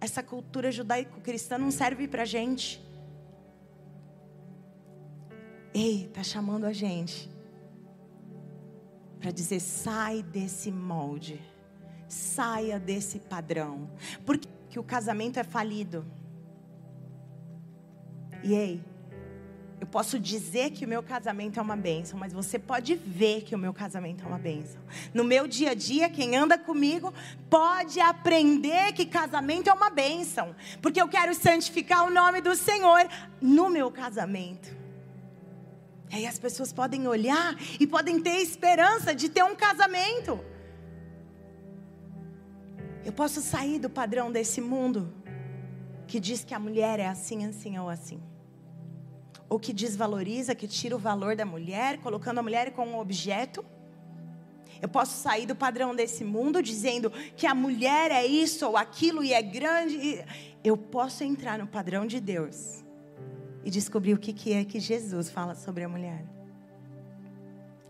Essa 0.00 0.22
cultura 0.22 0.70
judaico-cristã 0.70 1.58
não 1.58 1.70
serve 1.70 2.06
para 2.06 2.24
gente. 2.24 2.80
Ei, 5.74 6.06
está 6.06 6.22
chamando 6.22 6.64
a 6.64 6.72
gente 6.72 7.30
para 9.18 9.30
dizer: 9.30 9.60
sai 9.60 10.22
desse 10.22 10.70
molde, 10.70 11.40
saia 12.08 12.78
desse 12.78 13.18
padrão, 13.18 13.90
porque 14.24 14.48
o 14.78 14.82
casamento 14.84 15.38
é 15.38 15.44
falido. 15.44 16.04
E 18.42 18.54
ei, 18.54 18.80
eu 19.80 19.86
posso 19.86 20.18
dizer 20.18 20.70
que 20.70 20.84
o 20.84 20.88
meu 20.88 21.02
casamento 21.02 21.58
é 21.58 21.62
uma 21.62 21.76
bênção, 21.76 22.18
mas 22.18 22.32
você 22.32 22.58
pode 22.58 22.96
ver 22.96 23.42
que 23.42 23.54
o 23.54 23.58
meu 23.58 23.72
casamento 23.72 24.24
é 24.24 24.26
uma 24.26 24.38
bênção. 24.38 24.80
No 25.14 25.22
meu 25.22 25.46
dia 25.46 25.70
a 25.70 25.74
dia, 25.74 26.08
quem 26.10 26.36
anda 26.36 26.58
comigo 26.58 27.14
pode 27.48 28.00
aprender 28.00 28.92
que 28.92 29.06
casamento 29.06 29.70
é 29.70 29.72
uma 29.72 29.88
bênção, 29.88 30.54
porque 30.82 31.00
eu 31.00 31.08
quero 31.08 31.32
santificar 31.32 32.04
o 32.04 32.10
nome 32.10 32.40
do 32.40 32.56
Senhor 32.56 33.08
no 33.40 33.70
meu 33.70 33.90
casamento. 33.90 34.76
E 36.10 36.16
aí 36.16 36.26
as 36.26 36.38
pessoas 36.38 36.72
podem 36.72 37.06
olhar 37.06 37.54
e 37.78 37.86
podem 37.86 38.20
ter 38.20 38.38
esperança 38.40 39.14
de 39.14 39.28
ter 39.28 39.44
um 39.44 39.54
casamento. 39.54 40.40
Eu 43.04 43.12
posso 43.12 43.40
sair 43.40 43.78
do 43.78 43.88
padrão 43.88 44.32
desse 44.32 44.60
mundo 44.60 45.12
que 46.08 46.18
diz 46.18 46.42
que 46.42 46.54
a 46.54 46.58
mulher 46.58 46.98
é 46.98 47.06
assim, 47.06 47.46
assim 47.46 47.78
ou 47.78 47.88
assim. 47.88 48.20
Ou 49.48 49.58
que 49.58 49.72
desvaloriza, 49.72 50.54
que 50.54 50.68
tira 50.68 50.94
o 50.94 50.98
valor 50.98 51.34
da 51.34 51.44
mulher, 51.44 51.98
colocando 51.98 52.38
a 52.38 52.42
mulher 52.42 52.72
como 52.72 52.92
um 52.92 52.98
objeto. 52.98 53.64
Eu 54.80 54.88
posso 54.88 55.20
sair 55.20 55.46
do 55.46 55.56
padrão 55.56 55.94
desse 55.94 56.24
mundo 56.24 56.62
dizendo 56.62 57.10
que 57.36 57.46
a 57.46 57.54
mulher 57.54 58.10
é 58.10 58.24
isso 58.24 58.66
ou 58.66 58.76
aquilo 58.76 59.24
e 59.24 59.32
é 59.32 59.42
grande. 59.42 60.24
Eu 60.62 60.76
posso 60.76 61.24
entrar 61.24 61.58
no 61.58 61.66
padrão 61.66 62.06
de 62.06 62.20
Deus 62.20 62.84
e 63.64 63.70
descobrir 63.70 64.14
o 64.14 64.18
que, 64.18 64.32
que 64.32 64.52
é 64.52 64.64
que 64.64 64.78
Jesus 64.78 65.30
fala 65.30 65.54
sobre 65.54 65.82
a 65.82 65.88
mulher. 65.88 66.24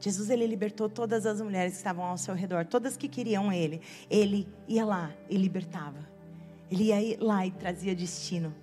Jesus 0.00 0.30
ele 0.30 0.46
libertou 0.46 0.88
todas 0.88 1.26
as 1.26 1.40
mulheres 1.40 1.72
que 1.72 1.78
estavam 1.78 2.04
ao 2.04 2.16
seu 2.16 2.34
redor, 2.34 2.64
todas 2.64 2.96
que 2.96 3.08
queriam 3.08 3.52
ele. 3.52 3.80
Ele 4.08 4.48
ia 4.66 4.84
lá 4.84 5.12
e 5.28 5.36
libertava. 5.36 6.08
Ele 6.70 6.84
ia 6.84 7.18
lá 7.20 7.46
e 7.46 7.50
trazia 7.50 7.94
destino. 7.94 8.54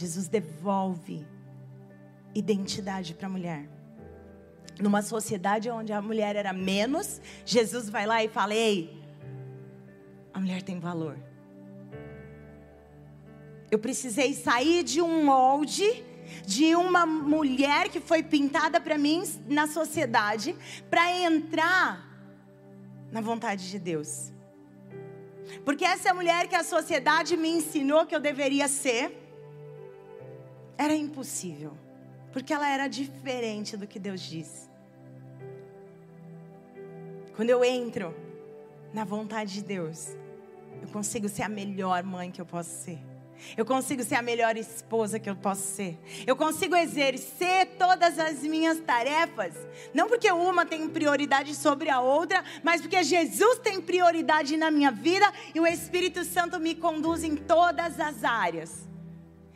Jesus 0.00 0.28
devolve 0.28 1.26
identidade 2.34 3.14
para 3.14 3.26
a 3.26 3.30
mulher. 3.30 3.68
Numa 4.80 5.02
sociedade 5.02 5.68
onde 5.68 5.92
a 5.92 6.00
mulher 6.00 6.36
era 6.36 6.54
menos, 6.54 7.20
Jesus 7.44 7.90
vai 7.90 8.06
lá 8.06 8.24
e 8.24 8.28
fala: 8.28 8.54
Ei, 8.54 8.98
a 10.32 10.40
mulher 10.40 10.62
tem 10.62 10.80
valor. 10.80 11.18
Eu 13.70 13.78
precisei 13.78 14.32
sair 14.32 14.82
de 14.82 15.02
um 15.02 15.22
molde 15.24 16.02
de 16.46 16.74
uma 16.74 17.04
mulher 17.04 17.88
que 17.88 18.00
foi 18.00 18.22
pintada 18.22 18.80
para 18.80 18.96
mim 18.96 19.22
na 19.46 19.66
sociedade 19.66 20.56
para 20.88 21.10
entrar 21.20 22.08
na 23.12 23.20
vontade 23.20 23.68
de 23.68 23.78
Deus. 23.78 24.32
Porque 25.64 25.84
essa 25.84 26.14
mulher 26.14 26.46
que 26.46 26.54
a 26.54 26.64
sociedade 26.64 27.36
me 27.36 27.48
ensinou 27.48 28.06
que 28.06 28.14
eu 28.14 28.20
deveria 28.20 28.68
ser, 28.68 29.19
era 30.80 30.94
impossível. 30.94 31.76
Porque 32.32 32.54
ela 32.54 32.68
era 32.68 32.88
diferente 32.88 33.76
do 33.76 33.86
que 33.86 33.98
Deus 33.98 34.20
diz. 34.20 34.70
Quando 37.36 37.50
eu 37.50 37.62
entro 37.62 38.14
na 38.94 39.04
vontade 39.04 39.52
de 39.52 39.62
Deus, 39.62 40.16
eu 40.80 40.88
consigo 40.88 41.28
ser 41.28 41.42
a 41.42 41.48
melhor 41.48 42.02
mãe 42.02 42.30
que 42.30 42.40
eu 42.40 42.46
posso 42.46 42.70
ser. 42.70 42.98
Eu 43.56 43.64
consigo 43.64 44.02
ser 44.02 44.14
a 44.16 44.22
melhor 44.22 44.56
esposa 44.56 45.18
que 45.18 45.28
eu 45.28 45.36
posso 45.36 45.62
ser. 45.62 45.98
Eu 46.26 46.36
consigo 46.36 46.76
exercer 46.76 47.66
todas 47.78 48.18
as 48.18 48.42
minhas 48.42 48.78
tarefas. 48.80 49.54
Não 49.92 50.08
porque 50.08 50.30
uma 50.30 50.64
tem 50.64 50.88
prioridade 50.88 51.54
sobre 51.54 51.90
a 51.90 52.00
outra, 52.00 52.44
mas 52.62 52.80
porque 52.80 53.02
Jesus 53.02 53.58
tem 53.58 53.80
prioridade 53.80 54.56
na 54.56 54.70
minha 54.70 54.90
vida 54.90 55.30
e 55.54 55.60
o 55.60 55.66
Espírito 55.66 56.24
Santo 56.24 56.60
me 56.60 56.74
conduz 56.74 57.24
em 57.24 57.34
todas 57.36 57.98
as 57.98 58.24
áreas. 58.24 58.89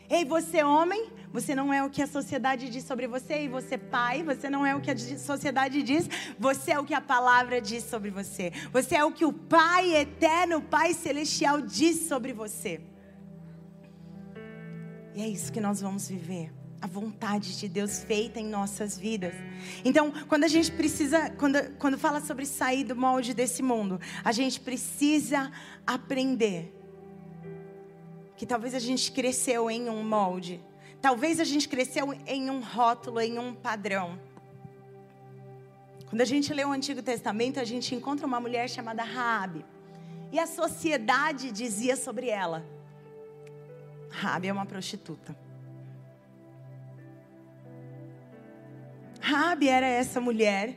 Ei, 0.08 0.24
você 0.24 0.62
homem, 0.62 1.10
você 1.32 1.54
não 1.54 1.72
é 1.72 1.82
o 1.82 1.90
que 1.90 2.02
a 2.02 2.06
sociedade 2.06 2.68
diz 2.68 2.84
sobre 2.84 3.06
você. 3.06 3.42
E 3.42 3.48
você 3.48 3.76
pai, 3.76 4.22
você 4.22 4.50
não 4.50 4.64
é 4.64 4.74
o 4.74 4.80
que 4.80 4.90
a 4.90 4.96
sociedade 5.18 5.82
diz. 5.82 6.08
Você 6.38 6.72
é 6.72 6.78
o 6.78 6.84
que 6.84 6.94
a 6.94 7.00
palavra 7.00 7.60
diz 7.60 7.84
sobre 7.84 8.10
você. 8.10 8.52
Você 8.72 8.94
é 8.94 9.04
o 9.04 9.10
que 9.10 9.24
o 9.24 9.32
Pai 9.32 9.96
eterno, 9.96 10.60
Pai 10.60 10.94
celestial 10.94 11.60
diz 11.60 12.06
sobre 12.06 12.32
você. 12.32 12.80
E 15.14 15.22
é 15.22 15.28
isso 15.28 15.52
que 15.52 15.60
nós 15.60 15.80
vamos 15.80 16.08
viver. 16.08 16.52
A 16.80 16.86
vontade 16.86 17.58
de 17.58 17.66
Deus 17.66 18.04
feita 18.04 18.38
em 18.38 18.46
nossas 18.46 18.98
vidas. 18.98 19.34
Então, 19.84 20.12
quando 20.28 20.44
a 20.44 20.48
gente 20.48 20.70
precisa, 20.70 21.30
quando, 21.30 21.58
quando 21.78 21.98
fala 21.98 22.20
sobre 22.20 22.44
sair 22.44 22.84
do 22.84 22.94
molde 22.94 23.32
desse 23.32 23.62
mundo, 23.62 23.98
a 24.22 24.32
gente 24.32 24.60
precisa 24.60 25.50
aprender 25.86 26.83
que 28.36 28.46
talvez 28.46 28.74
a 28.74 28.78
gente 28.78 29.12
cresceu 29.12 29.70
em 29.70 29.88
um 29.88 30.02
molde, 30.02 30.60
talvez 31.00 31.38
a 31.38 31.44
gente 31.44 31.68
cresceu 31.68 32.12
em 32.26 32.50
um 32.50 32.60
rótulo, 32.60 33.20
em 33.20 33.38
um 33.38 33.54
padrão. 33.54 34.18
Quando 36.08 36.20
a 36.20 36.24
gente 36.24 36.52
lê 36.52 36.64
o 36.64 36.72
Antigo 36.72 37.02
Testamento, 37.02 37.58
a 37.58 37.64
gente 37.64 37.94
encontra 37.94 38.26
uma 38.26 38.40
mulher 38.40 38.68
chamada 38.68 39.02
Raabe. 39.02 39.64
E 40.30 40.38
a 40.38 40.46
sociedade 40.46 41.50
dizia 41.50 41.96
sobre 41.96 42.28
ela: 42.28 42.64
Raabe 44.10 44.48
é 44.48 44.52
uma 44.52 44.66
prostituta. 44.66 45.36
Raabe 49.20 49.68
era 49.68 49.86
essa 49.86 50.20
mulher, 50.20 50.76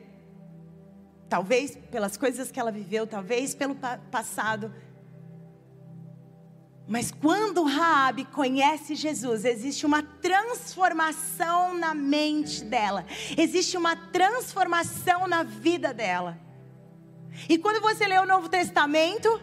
talvez 1.28 1.76
pelas 1.76 2.16
coisas 2.16 2.50
que 2.50 2.60
ela 2.60 2.72
viveu, 2.72 3.06
talvez 3.06 3.54
pelo 3.54 3.76
passado, 3.76 4.74
mas 6.88 7.12
quando 7.12 7.64
Raabe 7.64 8.24
conhece 8.26 8.96
Jesus, 8.96 9.44
existe 9.44 9.86
uma 9.86 10.02
transformação 10.02 11.78
na 11.78 11.94
mente 11.94 12.64
dela. 12.64 13.06
Existe 13.38 13.76
uma 13.76 13.96
transformação 13.96 15.28
na 15.28 15.44
vida 15.44 15.94
dela. 15.94 16.40
E 17.50 17.58
quando 17.58 17.82
você 17.82 18.08
lê 18.08 18.18
o 18.18 18.26
Novo 18.26 18.48
Testamento, 18.48 19.42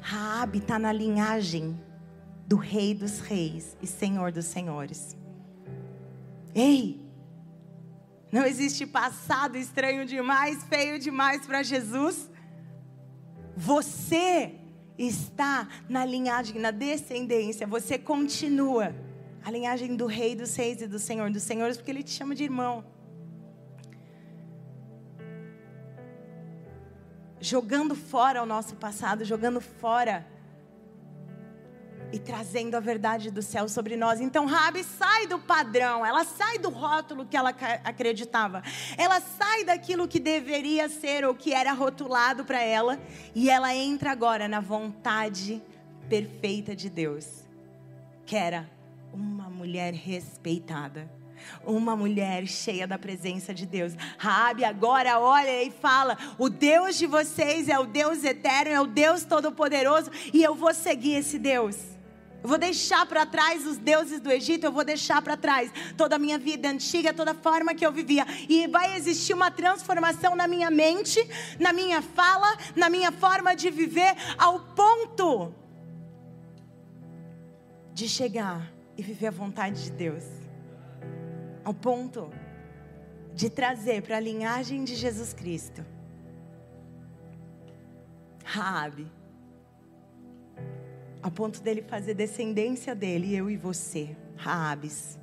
Raabe 0.00 0.58
está 0.58 0.78
na 0.78 0.90
linhagem 0.90 1.78
do 2.46 2.56
Rei 2.56 2.94
dos 2.94 3.20
Reis 3.20 3.76
e 3.82 3.86
Senhor 3.86 4.32
dos 4.32 4.46
Senhores. 4.46 5.16
Ei, 6.54 6.98
não 8.32 8.44
existe 8.44 8.86
passado 8.86 9.56
estranho 9.56 10.06
demais, 10.06 10.64
feio 10.64 10.98
demais 10.98 11.46
para 11.46 11.62
Jesus. 11.62 12.30
Você 13.54 14.59
está 15.06 15.66
na 15.88 16.04
linhagem, 16.04 16.60
na 16.60 16.70
descendência, 16.70 17.66
você 17.66 17.98
continua 17.98 18.94
a 19.42 19.50
linhagem 19.50 19.96
do 19.96 20.06
Rei 20.06 20.36
dos 20.36 20.54
Reis 20.54 20.82
e 20.82 20.86
do 20.86 20.98
Senhor 20.98 21.30
dos 21.30 21.42
Senhores, 21.42 21.76
porque 21.78 21.90
Ele 21.90 22.02
te 22.02 22.10
chama 22.10 22.34
de 22.34 22.44
irmão. 22.44 22.84
Jogando 27.40 27.94
fora 27.94 28.42
o 28.42 28.46
nosso 28.46 28.76
passado, 28.76 29.24
jogando 29.24 29.60
fora 29.60 30.26
e 32.12 32.18
trazendo 32.18 32.74
a 32.74 32.80
verdade 32.80 33.30
do 33.30 33.42
céu 33.42 33.68
sobre 33.68 33.96
nós. 33.96 34.20
Então, 34.20 34.46
Rabi 34.46 34.82
sai 34.84 35.26
do 35.26 35.38
padrão, 35.38 36.04
ela 36.04 36.24
sai 36.24 36.58
do 36.58 36.68
rótulo 36.68 37.26
que 37.26 37.36
ela 37.36 37.54
acreditava, 37.84 38.62
ela 38.96 39.20
sai 39.20 39.64
daquilo 39.64 40.08
que 40.08 40.18
deveria 40.18 40.88
ser 40.88 41.24
ou 41.24 41.34
que 41.34 41.52
era 41.52 41.72
rotulado 41.72 42.44
para 42.44 42.62
ela, 42.62 43.00
e 43.34 43.50
ela 43.50 43.74
entra 43.74 44.10
agora 44.10 44.48
na 44.48 44.60
vontade 44.60 45.62
perfeita 46.08 46.74
de 46.74 46.90
Deus, 46.90 47.44
que 48.26 48.36
era 48.36 48.68
uma 49.12 49.48
mulher 49.48 49.94
respeitada. 49.94 51.10
Uma 51.64 51.96
mulher 51.96 52.46
cheia 52.46 52.86
da 52.86 52.98
presença 52.98 53.54
de 53.54 53.64
Deus. 53.64 53.94
Rabi 54.18 54.62
agora 54.62 55.18
olha 55.18 55.62
e 55.62 55.70
fala: 55.70 56.18
O 56.36 56.50
Deus 56.50 56.98
de 56.98 57.06
vocês 57.06 57.66
é 57.66 57.78
o 57.78 57.86
Deus 57.86 58.22
eterno, 58.24 58.70
é 58.70 58.78
o 58.78 58.86
Deus 58.86 59.24
todo-poderoso, 59.24 60.10
e 60.34 60.42
eu 60.42 60.54
vou 60.54 60.74
seguir 60.74 61.14
esse 61.14 61.38
Deus. 61.38 61.89
Eu 62.42 62.48
vou 62.48 62.58
deixar 62.58 63.04
para 63.06 63.26
trás 63.26 63.66
os 63.66 63.76
deuses 63.76 64.20
do 64.20 64.30
Egito, 64.30 64.64
eu 64.64 64.72
vou 64.72 64.84
deixar 64.84 65.20
para 65.20 65.36
trás 65.36 65.70
toda 65.96 66.16
a 66.16 66.18
minha 66.18 66.38
vida 66.38 66.68
antiga, 66.68 67.12
toda 67.12 67.32
a 67.32 67.34
forma 67.34 67.74
que 67.74 67.84
eu 67.84 67.92
vivia. 67.92 68.24
E 68.48 68.66
vai 68.66 68.96
existir 68.96 69.34
uma 69.34 69.50
transformação 69.50 70.34
na 70.34 70.46
minha 70.46 70.70
mente, 70.70 71.20
na 71.58 71.72
minha 71.72 72.00
fala, 72.00 72.56
na 72.74 72.88
minha 72.88 73.12
forma 73.12 73.54
de 73.54 73.70
viver, 73.70 74.14
ao 74.38 74.60
ponto 74.74 75.54
de 77.92 78.08
chegar 78.08 78.72
e 78.96 79.02
viver 79.02 79.26
a 79.26 79.32
vontade 79.32 79.84
de 79.84 79.90
Deus. 79.90 80.24
Ao 81.62 81.74
ponto 81.74 82.30
de 83.34 83.50
trazer 83.50 84.02
para 84.02 84.16
a 84.16 84.20
linhagem 84.20 84.82
de 84.82 84.94
Jesus 84.94 85.34
Cristo. 85.34 85.84
Raabe 88.42 89.19
a 91.22 91.30
ponto 91.30 91.60
dele 91.60 91.82
fazer 91.82 92.14
descendência 92.14 92.94
dele, 92.94 93.34
eu 93.34 93.50
e 93.50 93.56
você, 93.56 94.16
Raabes. 94.36 95.18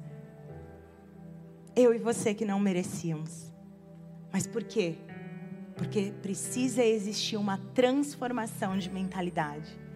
Eu 1.75 1.93
e 1.93 1.97
você 1.97 2.33
que 2.33 2.45
não 2.45 2.59
merecíamos. 2.59 3.51
Mas 4.31 4.45
por 4.45 4.63
quê? 4.63 4.97
Porque 5.75 6.13
precisa 6.21 6.83
existir 6.83 7.37
uma 7.37 7.57
transformação 7.73 8.77
de 8.77 8.89
mentalidade. 8.89 9.87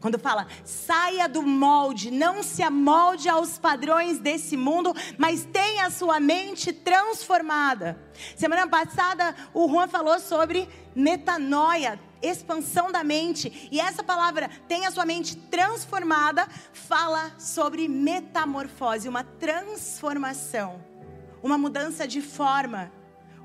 Quando 0.00 0.18
fala, 0.18 0.46
saia 0.64 1.26
do 1.28 1.42
molde, 1.42 2.10
não 2.10 2.42
se 2.42 2.62
amolde 2.62 3.28
aos 3.28 3.58
padrões 3.58 4.18
desse 4.18 4.56
mundo, 4.56 4.94
mas 5.16 5.44
tenha 5.46 5.86
a 5.86 5.90
sua 5.90 6.20
mente 6.20 6.72
transformada. 6.72 7.98
Semana 8.36 8.68
passada, 8.68 9.34
o 9.54 9.66
Juan 9.68 9.88
falou 9.88 10.20
sobre 10.20 10.68
metanoia, 10.94 11.98
expansão 12.22 12.90
da 12.90 13.02
mente. 13.04 13.68
E 13.70 13.80
essa 13.80 14.02
palavra, 14.02 14.50
tenha 14.68 14.88
a 14.88 14.92
sua 14.92 15.06
mente 15.06 15.36
transformada, 15.36 16.48
fala 16.72 17.32
sobre 17.38 17.88
metamorfose, 17.88 19.08
uma 19.08 19.24
transformação, 19.24 20.82
uma 21.42 21.58
mudança 21.58 22.06
de 22.06 22.20
forma 22.20 22.90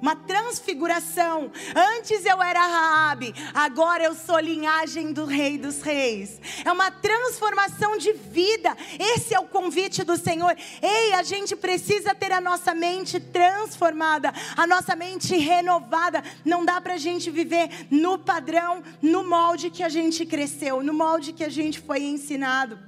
uma 0.01 0.15
transfiguração. 0.15 1.51
Antes 1.75 2.25
eu 2.25 2.41
era 2.41 2.59
Raabe, 2.59 3.33
agora 3.53 4.03
eu 4.03 4.15
sou 4.15 4.39
linhagem 4.39 5.13
do 5.13 5.25
Rei 5.25 5.57
dos 5.57 5.81
Reis. 5.81 6.41
É 6.65 6.71
uma 6.71 6.89
transformação 6.89 7.97
de 7.97 8.11
vida. 8.11 8.75
Esse 8.99 9.33
é 9.33 9.39
o 9.39 9.45
convite 9.45 10.03
do 10.03 10.17
Senhor. 10.17 10.55
Ei, 10.81 11.13
a 11.13 11.23
gente 11.23 11.55
precisa 11.55 12.15
ter 12.15 12.31
a 12.31 12.41
nossa 12.41 12.73
mente 12.73 13.19
transformada, 13.19 14.33
a 14.57 14.65
nossa 14.65 14.95
mente 14.95 15.37
renovada. 15.37 16.23
Não 16.43 16.65
dá 16.65 16.81
para 16.81 16.95
a 16.95 16.97
gente 16.97 17.29
viver 17.29 17.87
no 17.91 18.17
padrão, 18.17 18.81
no 19.01 19.23
molde 19.23 19.69
que 19.69 19.83
a 19.83 19.89
gente 19.89 20.25
cresceu, 20.25 20.81
no 20.81 20.93
molde 20.93 21.31
que 21.31 21.43
a 21.43 21.49
gente 21.49 21.79
foi 21.79 22.01
ensinado. 22.01 22.79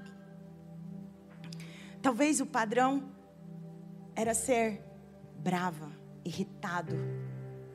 Talvez 2.02 2.42
o 2.42 2.46
padrão 2.46 3.12
era 4.16 4.34
ser 4.34 4.82
brava 5.38 5.93
irritado, 6.26 6.96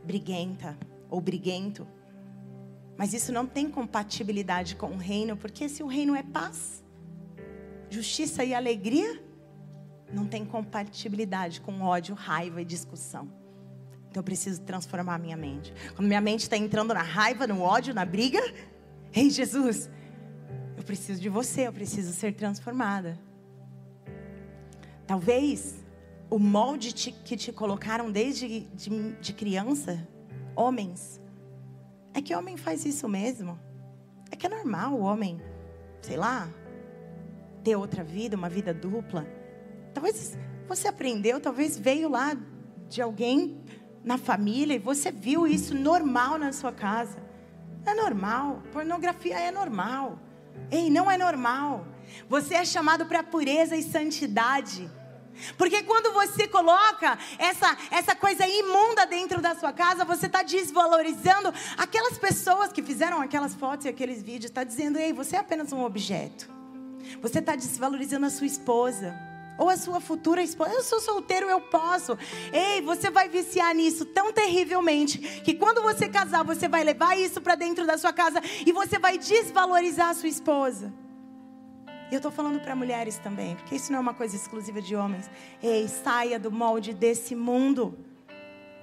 briguenta 0.05 0.77
ou 1.09 1.21
briguento. 1.21 1.87
Mas 2.97 3.13
isso 3.13 3.33
não 3.33 3.47
tem 3.47 3.71
compatibilidade 3.71 4.75
com 4.77 4.89
o 4.89 4.97
reino, 4.97 5.37
porque 5.37 5.69
se 5.69 5.83
o 5.83 5.87
reino 5.87 6.15
é 6.17 6.23
paz, 6.23 6.83
justiça 7.89 8.45
e 8.45 8.55
alegria, 8.55 9.23
não 10.13 10.27
tem 10.27 10.45
compatibilidade 10.45 11.61
com 11.61 11.81
ódio, 11.81 12.15
raiva 12.15 12.61
e 12.61 12.65
discussão. 12.65 13.29
Então 14.11 14.21
eu 14.21 14.25
preciso 14.25 14.61
transformar 14.63 15.15
a 15.15 15.19
minha 15.19 15.37
mente. 15.37 15.73
Quando 15.95 16.09
minha 16.09 16.21
mente 16.21 16.41
está 16.41 16.57
entrando 16.57 16.95
na 16.95 17.03
raiva, 17.03 17.47
no 17.47 17.61
ódio, 17.61 17.95
na 17.95 18.05
briga, 18.05 18.41
ei 19.13 19.31
Jesus, 19.31 19.89
eu 20.77 20.83
preciso 20.83 21.21
de 21.21 21.29
você, 21.29 21.67
eu 21.67 21.73
preciso 21.73 22.13
ser 22.13 22.35
transformada. 22.35 23.19
Talvez 25.07 25.78
o 26.31 26.39
molde 26.39 26.93
te, 26.93 27.13
que 27.13 27.37
te 27.37 27.53
colocaram 27.53 28.11
desde 28.11 28.61
de, 28.61 29.13
de 29.15 29.33
criança, 29.33 30.07
homens, 30.55 31.21
é 32.13 32.21
que 32.21 32.35
homem 32.35 32.57
faz 32.57 32.85
isso 32.85 33.09
mesmo. 33.09 33.59
É 34.31 34.37
que 34.37 34.47
é 34.47 34.49
normal 34.49 34.95
o 34.95 35.01
homem, 35.01 35.41
sei 36.03 36.17
lá, 36.17 36.49
ter 37.63 37.77
outra 37.77 38.05
vida, 38.05 38.37
uma 38.37 38.49
vida 38.49 38.75
dupla. 38.75 39.27
Talvez 39.95 40.37
você 40.67 40.89
aprendeu, 40.89 41.41
talvez 41.41 41.79
veio 41.79 42.09
lá 42.09 42.37
de 42.89 43.01
alguém 43.01 43.63
na 44.05 44.19
família 44.19 44.75
e 44.75 44.79
você 44.79 45.11
viu 45.11 45.47
isso 45.47 45.75
normal 45.75 46.39
na 46.39 46.53
sua 46.53 46.73
casa. 46.73 47.19
É 47.87 47.95
normal. 47.95 48.63
Pornografia 48.73 49.39
é 49.39 49.51
normal. 49.51 50.19
Ei, 50.71 50.91
não 50.91 51.11
é 51.11 51.17
normal. 51.17 51.87
Você 52.29 52.55
é 52.55 52.65
chamado 52.65 53.07
para 53.07 53.23
pureza 53.23 53.77
e 53.77 53.83
santidade. 53.83 54.91
Porque 55.57 55.83
quando 55.83 56.13
você 56.13 56.47
coloca 56.47 57.19
essa, 57.39 57.77
essa 57.91 58.15
coisa 58.15 58.47
imunda 58.47 59.07
dentro 59.07 59.41
da 59.41 59.55
sua 59.55 59.73
casa, 59.73 60.05
você 60.05 60.27
está 60.27 60.43
desvalorizando 60.43 61.53
aquelas 61.77 62.19
pessoas 62.19 62.73
que 62.73 62.83
fizeram 62.83 63.21
aquelas 63.21 63.55
fotos 63.55 63.87
e 63.87 63.89
aqueles 63.89 64.23
vídeos. 64.23 64.47
Está 64.47 64.65
dizendo, 64.65 64.99
ei, 64.99 65.13
você 65.13 65.37
é 65.37 65.39
apenas 65.39 65.73
um 65.73 65.83
objeto. 65.85 66.49
Você 67.23 67.39
está 67.39 67.57
desvalorizando 67.57 68.27
a 68.27 68.31
sua 68.31 68.47
esposa. 68.47 69.15
Ou 69.59 69.69
a 69.69 69.77
sua 69.77 70.01
futura 70.01 70.41
esposa. 70.41 70.73
Eu 70.73 70.85
sou 70.85 71.01
solteiro, 71.01 71.51
eu 71.51 71.61
posso. 71.61 72.17
Ei, 72.53 72.81
você 72.81 73.11
vai 73.11 73.29
viciar 73.29 73.75
nisso 73.75 74.05
tão 74.05 74.33
terrivelmente 74.33 75.19
que 75.19 75.55
quando 75.55 75.83
você 75.83 76.09
casar, 76.09 76.45
você 76.45 76.69
vai 76.69 76.85
levar 76.85 77.19
isso 77.19 77.41
para 77.41 77.57
dentro 77.57 77.85
da 77.85 77.99
sua 77.99 78.13
casa 78.13 78.41
e 78.65 78.71
você 78.71 79.01
vai 79.01 79.19
desvalorizar 79.19 80.11
a 80.11 80.15
sua 80.15 80.29
esposa. 80.29 80.93
E 82.11 82.15
eu 82.15 82.19
estou 82.19 82.31
falando 82.33 82.61
para 82.61 82.75
mulheres 82.75 83.19
também, 83.19 83.55
porque 83.57 83.75
isso 83.75 83.93
não 83.93 83.99
é 83.99 84.01
uma 84.01 84.15
coisa 84.15 84.35
exclusiva 84.35 84.81
de 84.81 84.97
homens. 84.97 85.31
Ei, 85.63 85.87
saia 85.89 86.39
do 86.39 86.51
molde 86.51 86.95
desse 86.95 87.35
mundo. 87.35 87.99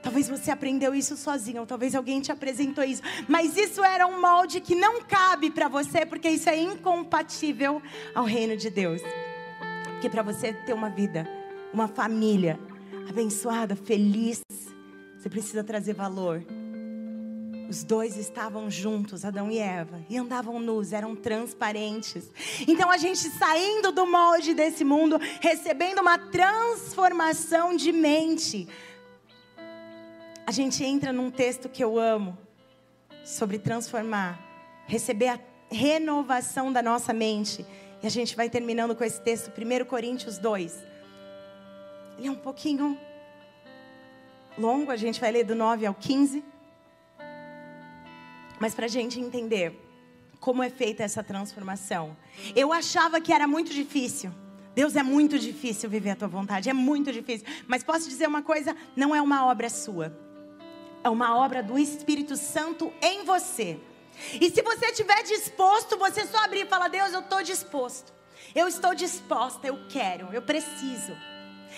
Talvez 0.03 0.29
você 0.29 0.51
aprendeu 0.51 0.93
isso 0.93 1.17
sozinho, 1.17 1.61
ou 1.61 1.65
talvez 1.65 1.95
alguém 1.95 2.21
te 2.21 2.31
apresentou 2.31 2.83
isso, 2.83 3.01
mas 3.27 3.57
isso 3.57 3.83
era 3.83 4.05
um 4.05 4.21
molde 4.21 4.61
que 4.61 4.75
não 4.75 5.01
cabe 5.01 5.49
para 5.49 5.67
você, 5.67 6.05
porque 6.05 6.29
isso 6.29 6.47
é 6.47 6.55
incompatível 6.55 7.81
ao 8.13 8.23
reino 8.23 8.55
de 8.55 8.69
Deus. 8.69 9.01
Porque 9.93 10.07
para 10.07 10.21
você 10.21 10.53
ter 10.53 10.73
uma 10.73 10.89
vida, 10.91 11.27
uma 11.73 11.87
família 11.87 12.59
abençoada, 13.09 13.75
feliz, 13.75 14.41
você 15.17 15.27
precisa 15.27 15.63
trazer 15.63 15.95
valor. 15.95 16.45
Os 17.67 17.83
dois 17.83 18.15
estavam 18.17 18.69
juntos, 18.69 19.25
Adão 19.25 19.49
e 19.49 19.57
Eva, 19.57 19.99
e 20.09 20.17
andavam 20.17 20.59
nus, 20.59 20.93
eram 20.93 21.15
transparentes. 21.15 22.29
Então 22.67 22.91
a 22.91 22.97
gente 22.97 23.29
saindo 23.29 23.91
do 23.91 24.05
molde 24.05 24.53
desse 24.53 24.83
mundo, 24.83 25.19
recebendo 25.41 25.99
uma 25.99 26.17
transformação 26.17 27.75
de 27.75 27.91
mente. 27.91 28.67
A 30.45 30.51
gente 30.51 30.83
entra 30.83 31.11
num 31.11 31.31
texto 31.31 31.67
que 31.67 31.83
eu 31.83 31.97
amo, 31.97 32.37
sobre 33.23 33.57
transformar, 33.57 34.39
receber 34.85 35.29
a 35.29 35.39
renovação 35.71 36.71
da 36.71 36.81
nossa 36.83 37.11
mente. 37.11 37.65
E 38.03 38.05
a 38.05 38.09
gente 38.09 38.35
vai 38.35 38.49
terminando 38.49 38.95
com 38.95 39.03
esse 39.03 39.19
texto, 39.19 39.49
1 39.49 39.85
Coríntios 39.85 40.37
2. 40.37 40.83
Ele 42.19 42.27
é 42.27 42.31
um 42.31 42.35
pouquinho 42.35 42.97
longo, 44.55 44.91
a 44.91 44.95
gente 44.95 45.19
vai 45.19 45.31
ler 45.31 45.43
do 45.43 45.55
9 45.55 45.85
ao 45.87 45.95
15. 45.95 46.43
Mas 48.59 48.73
para 48.73 48.85
a 48.85 48.89
gente 48.89 49.19
entender 49.19 49.79
como 50.39 50.63
é 50.63 50.69
feita 50.69 51.03
essa 51.03 51.23
transformação, 51.23 52.15
eu 52.55 52.71
achava 52.71 53.19
que 53.19 53.33
era 53.33 53.47
muito 53.47 53.73
difícil. 53.73 54.31
Deus 54.73 54.95
é 54.95 55.03
muito 55.03 55.39
difícil 55.39 55.89
viver 55.89 56.11
a 56.11 56.15
tua 56.15 56.27
vontade, 56.27 56.69
é 56.69 56.73
muito 56.73 57.11
difícil. 57.11 57.47
Mas 57.67 57.83
posso 57.83 58.09
dizer 58.09 58.27
uma 58.27 58.41
coisa: 58.41 58.75
não 58.95 59.15
é 59.15 59.21
uma 59.21 59.45
obra 59.45 59.69
sua, 59.69 60.17
é 61.03 61.09
uma 61.09 61.37
obra 61.37 61.63
do 61.63 61.77
Espírito 61.77 62.35
Santo 62.35 62.91
em 63.01 63.23
você. 63.23 63.79
E 64.39 64.49
se 64.49 64.61
você 64.61 64.87
estiver 64.87 65.23
disposto, 65.23 65.97
você 65.97 66.25
só 66.25 66.43
abrir 66.43 66.65
e 66.65 66.69
falar: 66.69 66.89
Deus, 66.89 67.13
eu 67.13 67.21
estou 67.21 67.41
disposto. 67.41 68.13
Eu 68.53 68.67
estou 68.67 68.93
disposta, 68.93 69.67
eu 69.67 69.87
quero, 69.89 70.29
eu 70.33 70.41
preciso. 70.41 71.13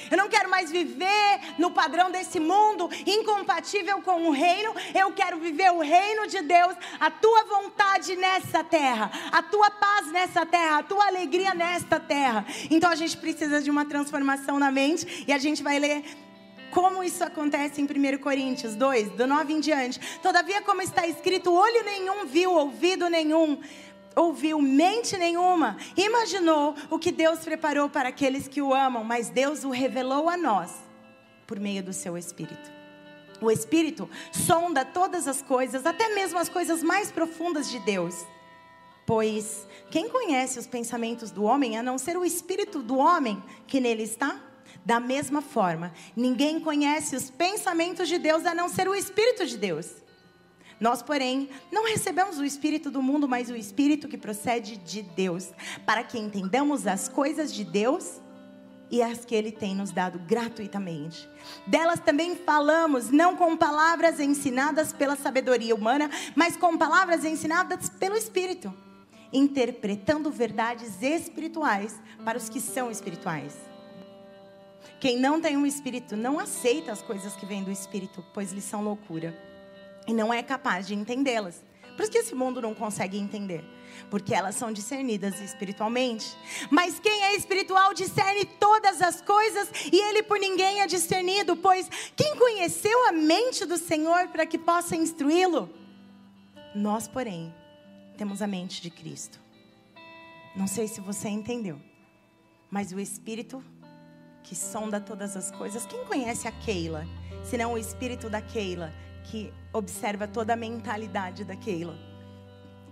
Eu 0.10 0.17
não 0.17 0.29
quero 0.29 0.49
mais 0.49 0.71
viver 0.71 1.39
no 1.57 1.71
padrão 1.71 2.12
desse 2.12 2.39
mundo 2.39 2.89
incompatível 3.05 4.01
com 4.01 4.27
o 4.27 4.31
reino. 4.31 4.73
Eu 4.93 5.12
quero 5.13 5.38
viver 5.39 5.71
o 5.71 5.79
reino 5.79 6.27
de 6.27 6.41
Deus, 6.41 6.75
a 6.99 7.10
tua 7.12 7.43
vontade 7.43 8.15
nessa 8.15 8.63
terra, 8.63 9.12
a 9.31 9.41
tua 9.41 9.69
paz 9.71 10.12
nessa 10.12 10.45
terra, 10.45 10.79
a 10.79 10.83
tua 10.83 11.07
alegria 11.07 11.53
nesta 11.53 11.99
terra. 11.99 12.45
Então 12.69 12.89
a 12.89 12.95
gente 12.95 13.17
precisa 13.17 13.62
de 13.62 13.69
uma 13.69 13.86
transformação 13.86 14.60
na 14.60 14.71
mente 14.71 15.25
e 15.27 15.33
a 15.33 15.38
gente 15.38 15.63
vai 15.63 15.79
ler 15.79 16.03
como 16.71 17.03
isso 17.03 17.23
acontece 17.23 17.81
em 17.81 17.86
1 17.86 18.17
Coríntios 18.19 18.75
2, 18.75 19.12
do 19.12 19.25
9 19.25 19.53
em 19.53 19.60
diante. 19.60 19.99
Todavia, 20.21 20.62
como 20.62 20.81
está 20.81 21.07
escrito, 21.07 21.51
olho 21.51 21.83
nenhum 21.83 22.25
viu, 22.25 22.53
ouvido 22.53 23.10
nenhum 23.10 23.60
ouviu 24.17 24.60
mente 24.60 25.15
nenhuma, 25.15 25.77
imaginou 25.95 26.75
o 26.89 26.97
que 26.97 27.12
Deus 27.12 27.39
preparou 27.39 27.88
para 27.88 28.10
aqueles 28.10 28.47
que 28.47 28.62
o 28.62 28.73
amam, 28.73 29.03
mas 29.03 29.30
Deus 29.30 29.63
o 29.63 29.69
revelou 29.69 30.27
a 30.27 30.36
nós 30.36 30.71
por 31.45 31.60
meio 31.60 31.84
do 31.84 31.93
seu 31.93 32.17
Espírito. 32.17 32.71
O 33.39 33.51
Espírito 33.51 34.10
sonda 34.32 34.84
todas 34.84 35.27
as 35.27 35.41
coisas, 35.41 35.86
até 35.86 36.13
mesmo 36.15 36.39
as 36.39 36.49
coisas 36.49 36.82
mais 36.82 37.12
profundas 37.12 37.69
de 37.69 37.80
Deus. 37.80 38.25
Pois 39.06 39.65
quem 39.91 40.10
conhece 40.10 40.58
os 40.58 40.67
pensamentos 40.67 41.32
do 41.32 41.43
homem 41.43 41.77
a 41.77 41.84
não 41.84 41.97
ser 41.97 42.17
o 42.17 42.25
espírito 42.25 42.82
do 42.82 42.97
homem 42.97 43.41
que 43.65 43.80
nele 43.80 44.03
está? 44.03 44.41
Da 44.84 44.99
mesma 44.99 45.41
forma, 45.41 45.93
ninguém 46.15 46.60
conhece 46.60 47.15
os 47.15 47.30
pensamentos 47.30 48.08
de 48.10 48.17
Deus 48.17 48.45
a 48.45 48.53
não 48.53 48.67
ser 48.67 48.88
o 48.88 48.95
espírito 48.95 49.45
de 49.45 49.58
Deus. 49.58 50.07
Nós, 50.79 51.01
porém, 51.01 51.49
não 51.71 51.87
recebemos 51.87 52.37
o 52.37 52.45
Espírito 52.45 52.91
do 52.91 53.01
mundo, 53.01 53.27
mas 53.27 53.49
o 53.49 53.55
Espírito 53.55 54.07
que 54.07 54.17
procede 54.17 54.77
de 54.77 55.01
Deus, 55.01 55.51
para 55.85 56.03
que 56.03 56.19
entendamos 56.19 56.85
as 56.85 57.09
coisas 57.09 57.51
de 57.51 57.63
Deus 57.63 58.21
e 58.91 59.01
as 59.01 59.25
que 59.25 59.33
Ele 59.33 59.51
tem 59.51 59.75
nos 59.75 59.91
dado 59.91 60.19
gratuitamente. 60.19 61.27
Delas 61.65 61.99
também 61.99 62.35
falamos, 62.35 63.09
não 63.09 63.35
com 63.35 63.57
palavras 63.57 64.19
ensinadas 64.19 64.93
pela 64.93 65.15
sabedoria 65.15 65.73
humana, 65.73 66.09
mas 66.35 66.55
com 66.55 66.77
palavras 66.77 67.25
ensinadas 67.25 67.89
pelo 67.89 68.15
Espírito, 68.15 68.71
interpretando 69.33 70.29
verdades 70.29 71.01
espirituais 71.01 71.99
para 72.23 72.37
os 72.37 72.49
que 72.49 72.61
são 72.61 72.91
espirituais. 72.91 73.55
Quem 74.99 75.19
não 75.19 75.41
tem 75.41 75.57
um 75.57 75.65
espírito 75.65 76.15
não 76.15 76.39
aceita 76.39 76.91
as 76.91 77.01
coisas 77.01 77.35
que 77.35 77.45
vêm 77.45 77.63
do 77.63 77.71
espírito, 77.71 78.23
pois 78.33 78.51
lhes 78.51 78.63
são 78.63 78.83
loucura 78.83 79.46
e 80.08 80.13
não 80.13 80.34
é 80.34 80.41
capaz 80.41 80.88
de 80.88 80.96
entendê-las. 80.96 81.62
Por 81.96 82.04
isso 82.04 82.12
que 82.12 82.17
esse 82.20 82.36
mundo 82.36 82.62
não 82.62 82.74
consegue 82.74 83.17
entender, 83.17 83.63
porque 84.10 84.34
elas 84.34 84.56
são 84.56 84.72
discernidas 84.72 85.41
espiritualmente. 85.41 86.38
Mas 86.70 87.00
quem 87.00 87.24
é 87.26 87.36
espiritual 87.36 87.93
discerne 87.93 88.46
todas 88.46 89.02
as 89.02 89.20
coisas 89.22 89.70
e 89.91 90.00
ele 90.00 90.24
por 90.24 90.39
ninguém 90.39 90.82
é 90.82 90.88
discernido, 90.88 91.58
pois 91.58 91.89
quem 92.15 92.36
conheceu 92.38 93.08
a 93.08 93.12
mente 93.12 93.65
do 93.65 93.78
Senhor 93.78 94.28
para 94.28 94.46
que 94.46 94.58
possa 94.58 94.96
instruí-lo? 94.96 95.70
Nós, 96.76 97.08
porém, 97.08 97.54
temos 98.15 98.41
a 98.41 98.48
mente 98.48 98.82
de 98.82 98.91
Cristo. 98.91 99.39
Não 100.56 100.67
sei 100.67 100.88
se 100.88 101.02
você 101.02 101.30
entendeu, 101.30 101.82
mas 102.70 102.91
o 102.91 103.00
Espírito 103.00 103.63
que 104.43 104.56
sonda 104.56 105.02
todas 105.02 105.36
as 105.36 105.52
coisas, 105.52 105.86
quem 105.86 106.06
conhece 106.06 106.48
a 106.48 106.52
Keila? 106.52 107.06
Senão 107.43 107.74
o 107.74 107.78
Espírito 107.78 108.30
da 108.30 108.41
Keila 108.41 108.93
que 109.26 109.54
observa 109.77 110.27
toda 110.27 110.53
a 110.53 110.57
mentalidade 110.57 111.43
da 111.43 111.55
Keila. 111.55 111.97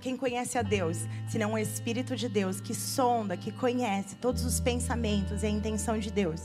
Quem 0.01 0.15
conhece 0.15 0.57
a 0.57 0.61
Deus, 0.61 0.99
senão 1.27 1.53
o 1.53 1.57
Espírito 1.57 2.15
de 2.15 2.29
Deus 2.29 2.61
que 2.61 2.75
sonda, 2.75 3.35
que 3.35 3.51
conhece 3.51 4.15
todos 4.15 4.45
os 4.45 4.59
pensamentos 4.59 5.41
e 5.41 5.47
a 5.47 5.49
intenção 5.49 5.97
de 5.97 6.11
Deus. 6.11 6.41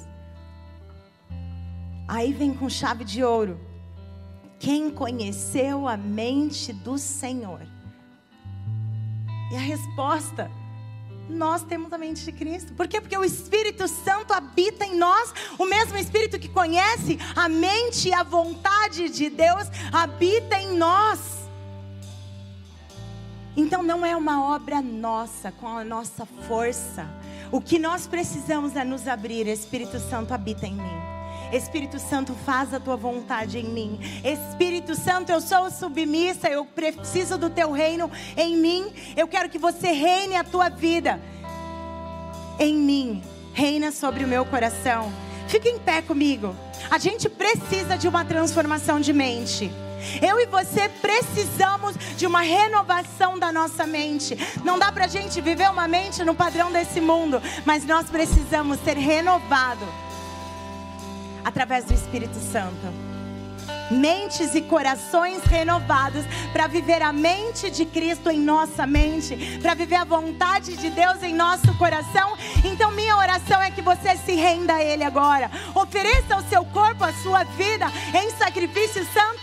Aí 2.08 2.32
vem 2.32 2.54
com 2.54 2.68
chave 2.68 3.04
de 3.04 3.22
ouro. 3.22 3.60
Quem 4.58 4.90
conheceu 4.90 5.86
a 5.86 5.96
mente 5.96 6.72
do 6.72 6.98
Senhor? 6.98 7.60
E 9.52 9.56
a 9.56 9.60
resposta 9.60 10.50
nós 11.30 11.62
temos 11.62 11.92
a 11.92 11.98
mente 11.98 12.24
de 12.24 12.32
Cristo. 12.32 12.72
Por 12.74 12.86
quê? 12.88 13.00
Porque 13.00 13.16
o 13.16 13.24
Espírito 13.24 13.86
Santo 13.88 14.32
habita 14.32 14.84
em 14.84 14.96
nós, 14.96 15.32
o 15.58 15.64
mesmo 15.64 15.96
Espírito 15.96 16.38
que 16.38 16.48
conhece 16.48 17.18
a 17.34 17.48
mente 17.48 18.08
e 18.08 18.14
a 18.14 18.22
vontade 18.22 19.08
de 19.08 19.30
Deus 19.30 19.68
habita 19.92 20.58
em 20.58 20.76
nós. 20.76 21.40
Então 23.56 23.82
não 23.82 24.04
é 24.06 24.16
uma 24.16 24.54
obra 24.54 24.80
nossa, 24.80 25.50
com 25.52 25.66
a 25.66 25.84
nossa 25.84 26.24
força. 26.46 27.08
O 27.52 27.60
que 27.60 27.78
nós 27.78 28.06
precisamos 28.06 28.76
é 28.76 28.84
nos 28.84 29.08
abrir. 29.08 29.46
Espírito 29.46 29.98
Santo 29.98 30.32
habita 30.32 30.66
em 30.66 30.74
mim. 30.74 31.19
Espírito 31.52 31.98
Santo, 31.98 32.34
faz 32.34 32.72
a 32.72 32.80
tua 32.80 32.96
vontade 32.96 33.58
em 33.58 33.64
mim. 33.64 33.98
Espírito 34.24 34.94
Santo, 34.94 35.30
eu 35.30 35.40
sou 35.40 35.70
submissa, 35.70 36.48
eu 36.48 36.64
preciso 36.64 37.36
do 37.36 37.50
teu 37.50 37.72
reino 37.72 38.10
em 38.36 38.56
mim. 38.56 38.92
Eu 39.16 39.26
quero 39.26 39.48
que 39.48 39.58
você 39.58 39.88
reine 39.92 40.36
a 40.36 40.44
tua 40.44 40.68
vida 40.68 41.20
em 42.58 42.74
mim. 42.74 43.22
Reina 43.52 43.90
sobre 43.90 44.24
o 44.24 44.28
meu 44.28 44.44
coração. 44.44 45.12
Fica 45.48 45.68
em 45.68 45.78
pé 45.78 46.00
comigo. 46.00 46.54
A 46.90 46.98
gente 46.98 47.28
precisa 47.28 47.98
de 47.98 48.06
uma 48.06 48.24
transformação 48.24 49.00
de 49.00 49.12
mente. 49.12 49.70
Eu 50.22 50.40
e 50.40 50.46
você 50.46 50.88
precisamos 50.88 51.94
de 52.16 52.26
uma 52.26 52.40
renovação 52.40 53.38
da 53.38 53.52
nossa 53.52 53.86
mente. 53.86 54.36
Não 54.64 54.78
dá 54.78 54.90
para 54.90 55.04
a 55.04 55.08
gente 55.08 55.40
viver 55.40 55.68
uma 55.70 55.86
mente 55.86 56.24
no 56.24 56.34
padrão 56.34 56.72
desse 56.72 57.00
mundo, 57.00 57.42
mas 57.64 57.84
nós 57.84 58.08
precisamos 58.08 58.78
ser 58.80 58.96
renovados 58.96 59.88
através 61.44 61.84
do 61.84 61.94
Espírito 61.94 62.38
Santo. 62.38 63.10
mentes 63.90 64.54
e 64.54 64.62
corações 64.62 65.42
renovados 65.44 66.24
para 66.52 66.66
viver 66.66 67.02
a 67.02 67.12
mente 67.12 67.70
de 67.70 67.84
Cristo 67.84 68.30
em 68.30 68.38
nossa 68.38 68.86
mente, 68.86 69.58
para 69.60 69.74
viver 69.74 69.96
a 69.96 70.04
vontade 70.04 70.76
de 70.76 70.90
Deus 70.90 71.22
em 71.22 71.34
nosso 71.34 71.76
coração. 71.76 72.36
Então, 72.64 72.92
minha 72.92 73.16
oração 73.16 73.60
é 73.60 73.70
que 73.70 73.82
você 73.82 74.16
se 74.16 74.32
renda 74.32 74.74
a 74.74 74.84
Ele 74.84 75.02
agora. 75.02 75.50
Ofereça 75.74 76.36
o 76.36 76.48
seu 76.48 76.64
corpo, 76.66 77.04
a 77.04 77.12
sua 77.12 77.42
vida 77.44 77.86
em 78.14 78.30
sacrifício 78.30 79.04
santo, 79.12 79.39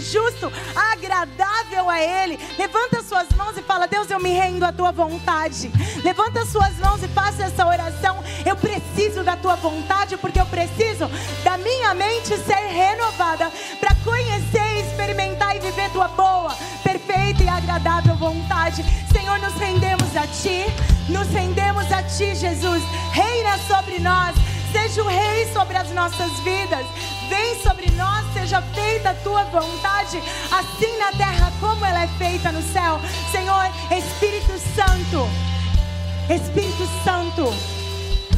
justo, 0.00 0.52
agradável 0.74 1.88
a 1.88 2.00
Ele. 2.00 2.38
Levanta 2.58 3.02
suas 3.02 3.28
mãos 3.30 3.56
e 3.56 3.62
fala: 3.62 3.86
Deus, 3.86 4.10
eu 4.10 4.20
me 4.20 4.30
rendo 4.30 4.64
à 4.64 4.72
tua 4.72 4.92
vontade. 4.92 5.70
Levanta 6.02 6.44
suas 6.46 6.74
mãos 6.78 7.02
e 7.02 7.08
faça 7.08 7.44
essa 7.44 7.66
oração. 7.66 8.22
Eu 8.44 8.56
preciso 8.56 9.22
da 9.22 9.36
tua 9.36 9.56
vontade, 9.56 10.16
porque 10.16 10.40
eu 10.40 10.46
preciso 10.46 11.08
da 11.44 11.56
minha 11.58 11.94
mente 11.94 12.36
ser 12.38 12.68
renovada 12.68 13.50
para 13.80 13.94
conhecer, 14.04 14.86
experimentar 14.86 15.56
e 15.56 15.60
viver 15.60 15.90
tua 15.90 16.08
boa, 16.08 16.54
perfeita 16.82 17.42
e 17.42 17.48
agradável 17.48 18.16
vontade. 18.16 18.84
Senhor, 19.12 19.38
nos 19.38 19.54
rendemos 19.54 20.16
a 20.16 20.26
ti, 20.26 20.64
nos 21.08 21.28
rendemos 21.28 21.90
a 21.92 22.02
ti, 22.02 22.34
Jesus. 22.34 22.82
Reina 23.12 23.58
sobre 23.66 23.98
nós, 23.98 24.34
seja 24.72 25.02
o 25.02 25.06
rei 25.06 25.50
sobre 25.52 25.76
as 25.76 25.90
nossas 25.90 26.30
vidas. 26.40 26.86
Vem 27.28 27.62
sobre 27.62 27.90
nós, 27.92 28.24
seja 28.32 28.62
feita 28.62 29.10
a 29.10 29.14
tua 29.14 29.44
vontade, 29.44 30.22
assim 30.50 30.98
na 30.98 31.12
terra 31.12 31.52
como 31.60 31.84
ela 31.84 32.04
é 32.04 32.08
feita 32.18 32.50
no 32.50 32.62
céu. 32.72 33.00
Senhor, 33.30 33.70
Espírito 33.90 34.58
Santo, 34.74 35.28
Espírito 36.30 36.88
Santo, 37.04 37.52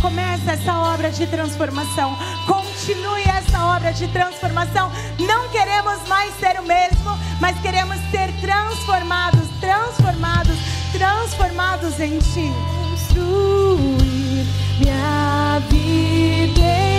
começa 0.00 0.52
essa 0.52 0.74
obra 0.74 1.10
de 1.10 1.26
transformação. 1.26 2.16
Continue 2.46 3.22
essa 3.22 3.64
obra 3.76 3.92
de 3.92 4.08
transformação. 4.08 4.90
Não 5.18 5.48
queremos 5.50 6.06
mais 6.08 6.34
ser 6.40 6.58
o 6.58 6.62
mesmo, 6.62 7.18
mas 7.40 7.58
queremos 7.60 7.96
ser 8.10 8.32
transformados, 8.40 9.48
transformados, 9.60 10.56
transformados 10.92 12.00
em 12.00 12.18
Ti. 12.18 12.52
Construir 12.90 14.46
minha 14.78 15.60
vida 15.68 16.89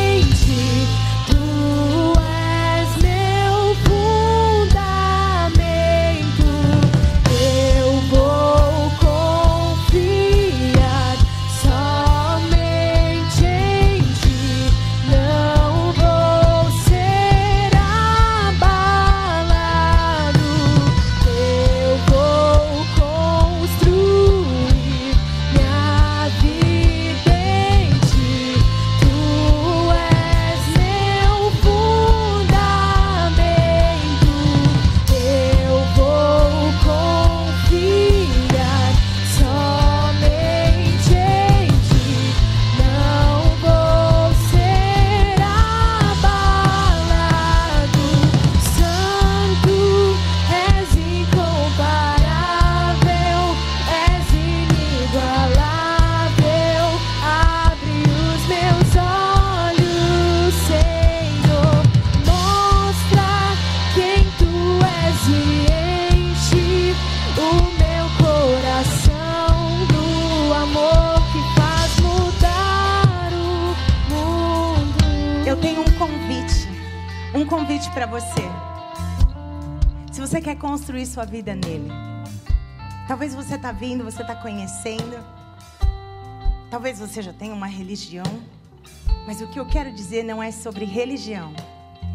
sua 81.22 81.26
vida 81.26 81.54
nele, 81.54 81.88
talvez 83.08 83.36
você 83.36 83.54
está 83.54 83.72
vindo, 83.72 84.04
você 84.04 84.24
está 84.24 84.36
conhecendo, 84.36 85.24
talvez 86.72 86.98
você 86.98 87.22
já 87.22 87.32
tenha 87.32 87.54
uma 87.54 87.68
religião, 87.68 88.26
mas 89.28 89.40
o 89.40 89.48
que 89.48 89.60
eu 89.60 89.66
quero 89.68 89.94
dizer 89.94 90.24
não 90.24 90.42
é 90.42 90.52
sobre 90.52 90.84
religião. 90.84 91.54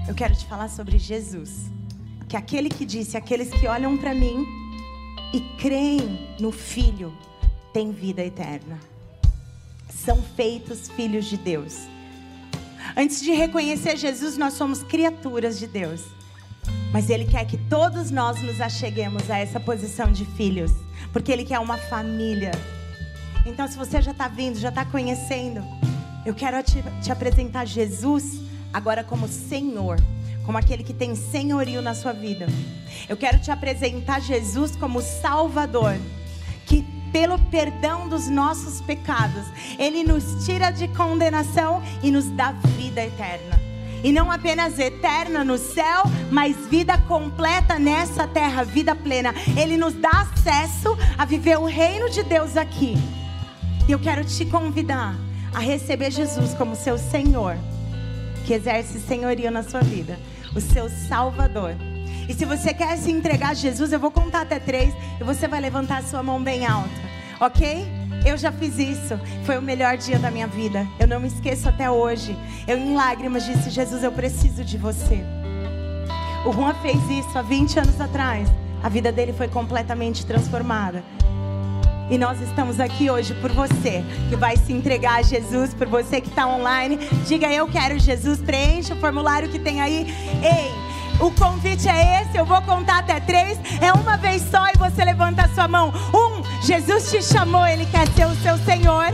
Eu 0.08 0.14
quero 0.14 0.34
te 0.34 0.44
falar 0.46 0.68
sobre 0.68 0.98
Jesus, 0.98 1.70
que 2.28 2.36
aquele 2.36 2.68
que 2.68 2.84
disse: 2.84 3.16
aqueles 3.16 3.48
que 3.50 3.68
olham 3.68 3.96
para 3.96 4.12
mim 4.12 4.44
e 5.32 5.40
creem 5.56 6.34
no 6.40 6.50
Filho 6.50 7.16
têm 7.72 7.92
vida 7.92 8.24
eterna. 8.24 8.80
São 9.88 10.20
feitos 10.34 10.88
filhos 10.88 11.26
de 11.26 11.36
Deus. 11.36 11.82
Antes 12.96 13.20
de 13.20 13.30
reconhecer 13.30 13.96
Jesus, 13.96 14.36
nós 14.36 14.54
somos 14.54 14.82
criaturas 14.82 15.60
de 15.60 15.68
Deus. 15.68 16.15
Mas 16.92 17.10
Ele 17.10 17.24
quer 17.24 17.44
que 17.46 17.56
todos 17.56 18.10
nós 18.10 18.42
nos 18.42 18.60
acheguemos 18.60 19.30
a 19.30 19.38
essa 19.38 19.60
posição 19.60 20.10
de 20.10 20.24
filhos, 20.24 20.72
porque 21.12 21.32
Ele 21.32 21.44
quer 21.44 21.58
uma 21.58 21.76
família. 21.76 22.52
Então, 23.44 23.68
se 23.68 23.76
você 23.76 24.00
já 24.00 24.12
está 24.12 24.28
vindo, 24.28 24.58
já 24.58 24.70
está 24.70 24.84
conhecendo, 24.84 25.62
eu 26.24 26.34
quero 26.34 26.60
te, 26.62 26.82
te 27.02 27.12
apresentar 27.12 27.64
Jesus 27.64 28.40
agora 28.72 29.04
como 29.04 29.28
Senhor, 29.28 29.98
como 30.44 30.58
aquele 30.58 30.82
que 30.82 30.92
tem 30.92 31.14
senhorio 31.14 31.80
na 31.80 31.94
sua 31.94 32.12
vida. 32.12 32.46
Eu 33.08 33.16
quero 33.16 33.38
te 33.38 33.50
apresentar 33.50 34.20
Jesus 34.20 34.74
como 34.76 35.00
Salvador, 35.00 35.96
que 36.66 36.84
pelo 37.12 37.38
perdão 37.38 38.08
dos 38.08 38.28
nossos 38.28 38.80
pecados, 38.80 39.46
Ele 39.78 40.04
nos 40.04 40.44
tira 40.44 40.70
de 40.70 40.88
condenação 40.88 41.82
e 42.02 42.10
nos 42.10 42.28
dá 42.30 42.52
vida 42.52 43.02
eterna. 43.04 43.65
E 44.06 44.12
não 44.12 44.30
apenas 44.30 44.78
eterna 44.78 45.42
no 45.42 45.58
céu, 45.58 46.04
mas 46.30 46.56
vida 46.68 46.96
completa 46.96 47.76
nessa 47.76 48.24
terra, 48.24 48.62
vida 48.62 48.94
plena. 48.94 49.34
Ele 49.60 49.76
nos 49.76 49.94
dá 49.94 50.28
acesso 50.32 50.96
a 51.18 51.24
viver 51.24 51.58
o 51.58 51.64
reino 51.64 52.08
de 52.08 52.22
Deus 52.22 52.56
aqui. 52.56 52.94
E 53.88 53.90
eu 53.90 53.98
quero 53.98 54.24
te 54.24 54.44
convidar 54.44 55.16
a 55.52 55.58
receber 55.58 56.12
Jesus 56.12 56.54
como 56.54 56.76
seu 56.76 56.96
Senhor, 56.96 57.58
que 58.46 58.54
exerce 58.54 59.00
senhorio 59.00 59.50
na 59.50 59.64
sua 59.64 59.80
vida, 59.80 60.20
o 60.54 60.60
seu 60.60 60.88
Salvador. 60.88 61.74
E 62.28 62.32
se 62.32 62.44
você 62.44 62.72
quer 62.72 62.96
se 62.98 63.10
entregar 63.10 63.50
a 63.50 63.54
Jesus, 63.54 63.92
eu 63.92 63.98
vou 63.98 64.12
contar 64.12 64.42
até 64.42 64.60
três 64.60 64.94
e 65.20 65.24
você 65.24 65.48
vai 65.48 65.60
levantar 65.60 65.98
a 65.98 66.04
sua 66.04 66.22
mão 66.22 66.40
bem 66.40 66.64
alta, 66.64 66.88
ok? 67.40 67.84
Eu 68.26 68.36
já 68.36 68.50
fiz 68.50 68.76
isso, 68.76 69.16
foi 69.44 69.56
o 69.56 69.62
melhor 69.62 69.96
dia 69.96 70.18
da 70.18 70.32
minha 70.32 70.48
vida. 70.48 70.84
Eu 70.98 71.06
não 71.06 71.20
me 71.20 71.28
esqueço 71.28 71.68
até 71.68 71.88
hoje. 71.88 72.36
Eu, 72.66 72.76
em 72.76 72.92
lágrimas, 72.92 73.46
disse: 73.46 73.70
Jesus, 73.70 74.02
eu 74.02 74.10
preciso 74.10 74.64
de 74.64 74.76
você. 74.76 75.24
O 76.44 76.52
Juan 76.52 76.74
fez 76.82 76.98
isso 77.08 77.38
há 77.38 77.42
20 77.42 77.78
anos 77.78 78.00
atrás. 78.00 78.48
A 78.82 78.88
vida 78.88 79.12
dele 79.12 79.32
foi 79.32 79.46
completamente 79.46 80.26
transformada. 80.26 81.04
E 82.10 82.18
nós 82.18 82.40
estamos 82.40 82.80
aqui 82.80 83.08
hoje 83.08 83.32
por 83.34 83.52
você 83.52 84.04
que 84.28 84.34
vai 84.34 84.56
se 84.56 84.72
entregar 84.72 85.20
a 85.20 85.22
Jesus, 85.22 85.72
por 85.72 85.86
você 85.86 86.20
que 86.20 86.28
está 86.28 86.48
online. 86.48 86.98
Diga 87.28 87.52
eu 87.52 87.68
quero 87.68 87.96
Jesus, 87.96 88.40
preencha 88.40 88.94
o 88.94 88.96
formulário 88.96 89.48
que 89.48 89.58
tem 89.58 89.80
aí. 89.80 90.04
Ei, 90.42 90.85
o 91.20 91.30
convite 91.30 91.88
é 91.88 92.22
esse, 92.22 92.36
eu 92.36 92.44
vou 92.44 92.60
contar 92.62 92.98
até 92.98 93.20
três. 93.20 93.58
É 93.80 93.92
uma 93.92 94.16
vez 94.16 94.42
só 94.50 94.66
e 94.68 94.78
você 94.78 95.04
levanta 95.04 95.42
a 95.42 95.48
sua 95.48 95.68
mão. 95.68 95.92
Um, 96.12 96.42
Jesus 96.62 97.10
te 97.10 97.22
chamou, 97.22 97.66
Ele 97.66 97.86
quer 97.86 98.06
ser 98.08 98.26
o 98.26 98.34
seu 98.36 98.58
Senhor. 98.58 99.06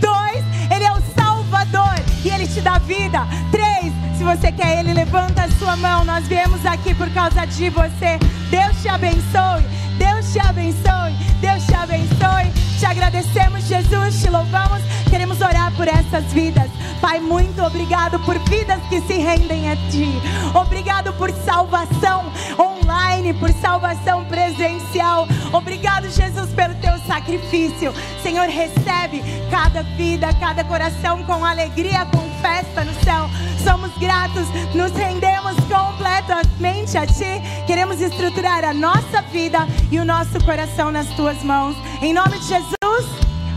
Dois, 0.00 0.44
Ele 0.70 0.84
é 0.84 0.92
o 0.92 1.02
Salvador 1.16 1.94
e 2.24 2.28
Ele 2.28 2.46
te 2.46 2.60
dá 2.60 2.78
vida. 2.78 3.26
Três, 3.50 3.92
se 4.16 4.24
você 4.24 4.52
quer 4.52 4.78
Ele, 4.78 4.92
levanta 4.92 5.44
a 5.44 5.50
sua 5.52 5.76
mão. 5.76 6.04
Nós 6.04 6.26
viemos 6.26 6.64
aqui 6.64 6.94
por 6.94 7.10
causa 7.10 7.46
de 7.46 7.70
você. 7.70 8.18
Deus 8.50 8.80
te 8.82 8.88
abençoe. 8.88 9.64
Deus 9.96 10.32
te 10.32 10.38
abençoe. 10.40 11.12
Deus 11.40 11.64
te 11.64 11.74
abençoe. 11.74 12.57
Te 12.78 12.86
agradecemos, 12.86 13.66
Jesus, 13.66 14.22
te 14.22 14.30
louvamos. 14.30 14.80
Queremos 15.10 15.40
orar 15.40 15.72
por 15.72 15.88
essas 15.88 16.32
vidas. 16.32 16.70
Pai, 17.00 17.18
muito 17.18 17.60
obrigado 17.60 18.20
por 18.20 18.38
vidas 18.48 18.80
que 18.88 19.00
se 19.00 19.14
rendem 19.14 19.68
a 19.68 19.74
Ti. 19.90 20.12
Obrigado 20.54 21.12
por 21.14 21.28
salvação 21.44 22.32
online, 22.56 23.34
por 23.34 23.50
salvação 23.54 24.24
presencial. 24.26 25.26
Obrigado, 25.52 26.08
Jesus, 26.08 26.50
pelo 26.50 26.76
Teu 26.76 26.96
sacrifício. 27.00 27.92
Senhor, 28.22 28.46
recebe 28.46 29.24
cada 29.50 29.82
vida, 29.82 30.32
cada 30.34 30.62
coração 30.62 31.24
com 31.24 31.44
alegria, 31.44 32.06
com 32.06 32.37
festa 32.40 32.84
no 32.84 32.94
céu. 33.02 33.28
Somos 33.62 33.90
gratos, 33.98 34.48
nos 34.74 34.92
rendemos 34.92 35.54
completamente 35.66 36.96
a 36.96 37.06
Ti. 37.06 37.42
Queremos 37.66 38.00
estruturar 38.00 38.64
a 38.64 38.72
nossa 38.72 39.22
vida 39.30 39.66
e 39.90 39.98
o 39.98 40.04
nosso 40.04 40.42
coração 40.44 40.90
nas 40.90 41.08
Tuas 41.08 41.42
mãos. 41.42 41.76
Em 42.00 42.12
nome 42.12 42.38
de 42.38 42.46
Jesus, 42.46 43.06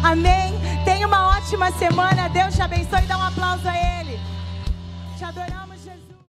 amém. 0.04 0.54
Tenha 0.86 1.08
uma 1.08 1.38
ótima 1.38 1.72
semana. 1.74 2.30
Deus 2.30 2.56
te 2.56 2.62
abençoe. 2.62 3.02
Dá 3.08 3.18
um 3.18 3.24
aplauso 3.24 3.68
a 3.68 3.76
Ele. 3.76 4.20
Te 5.18 5.24
adoramos. 5.24 5.71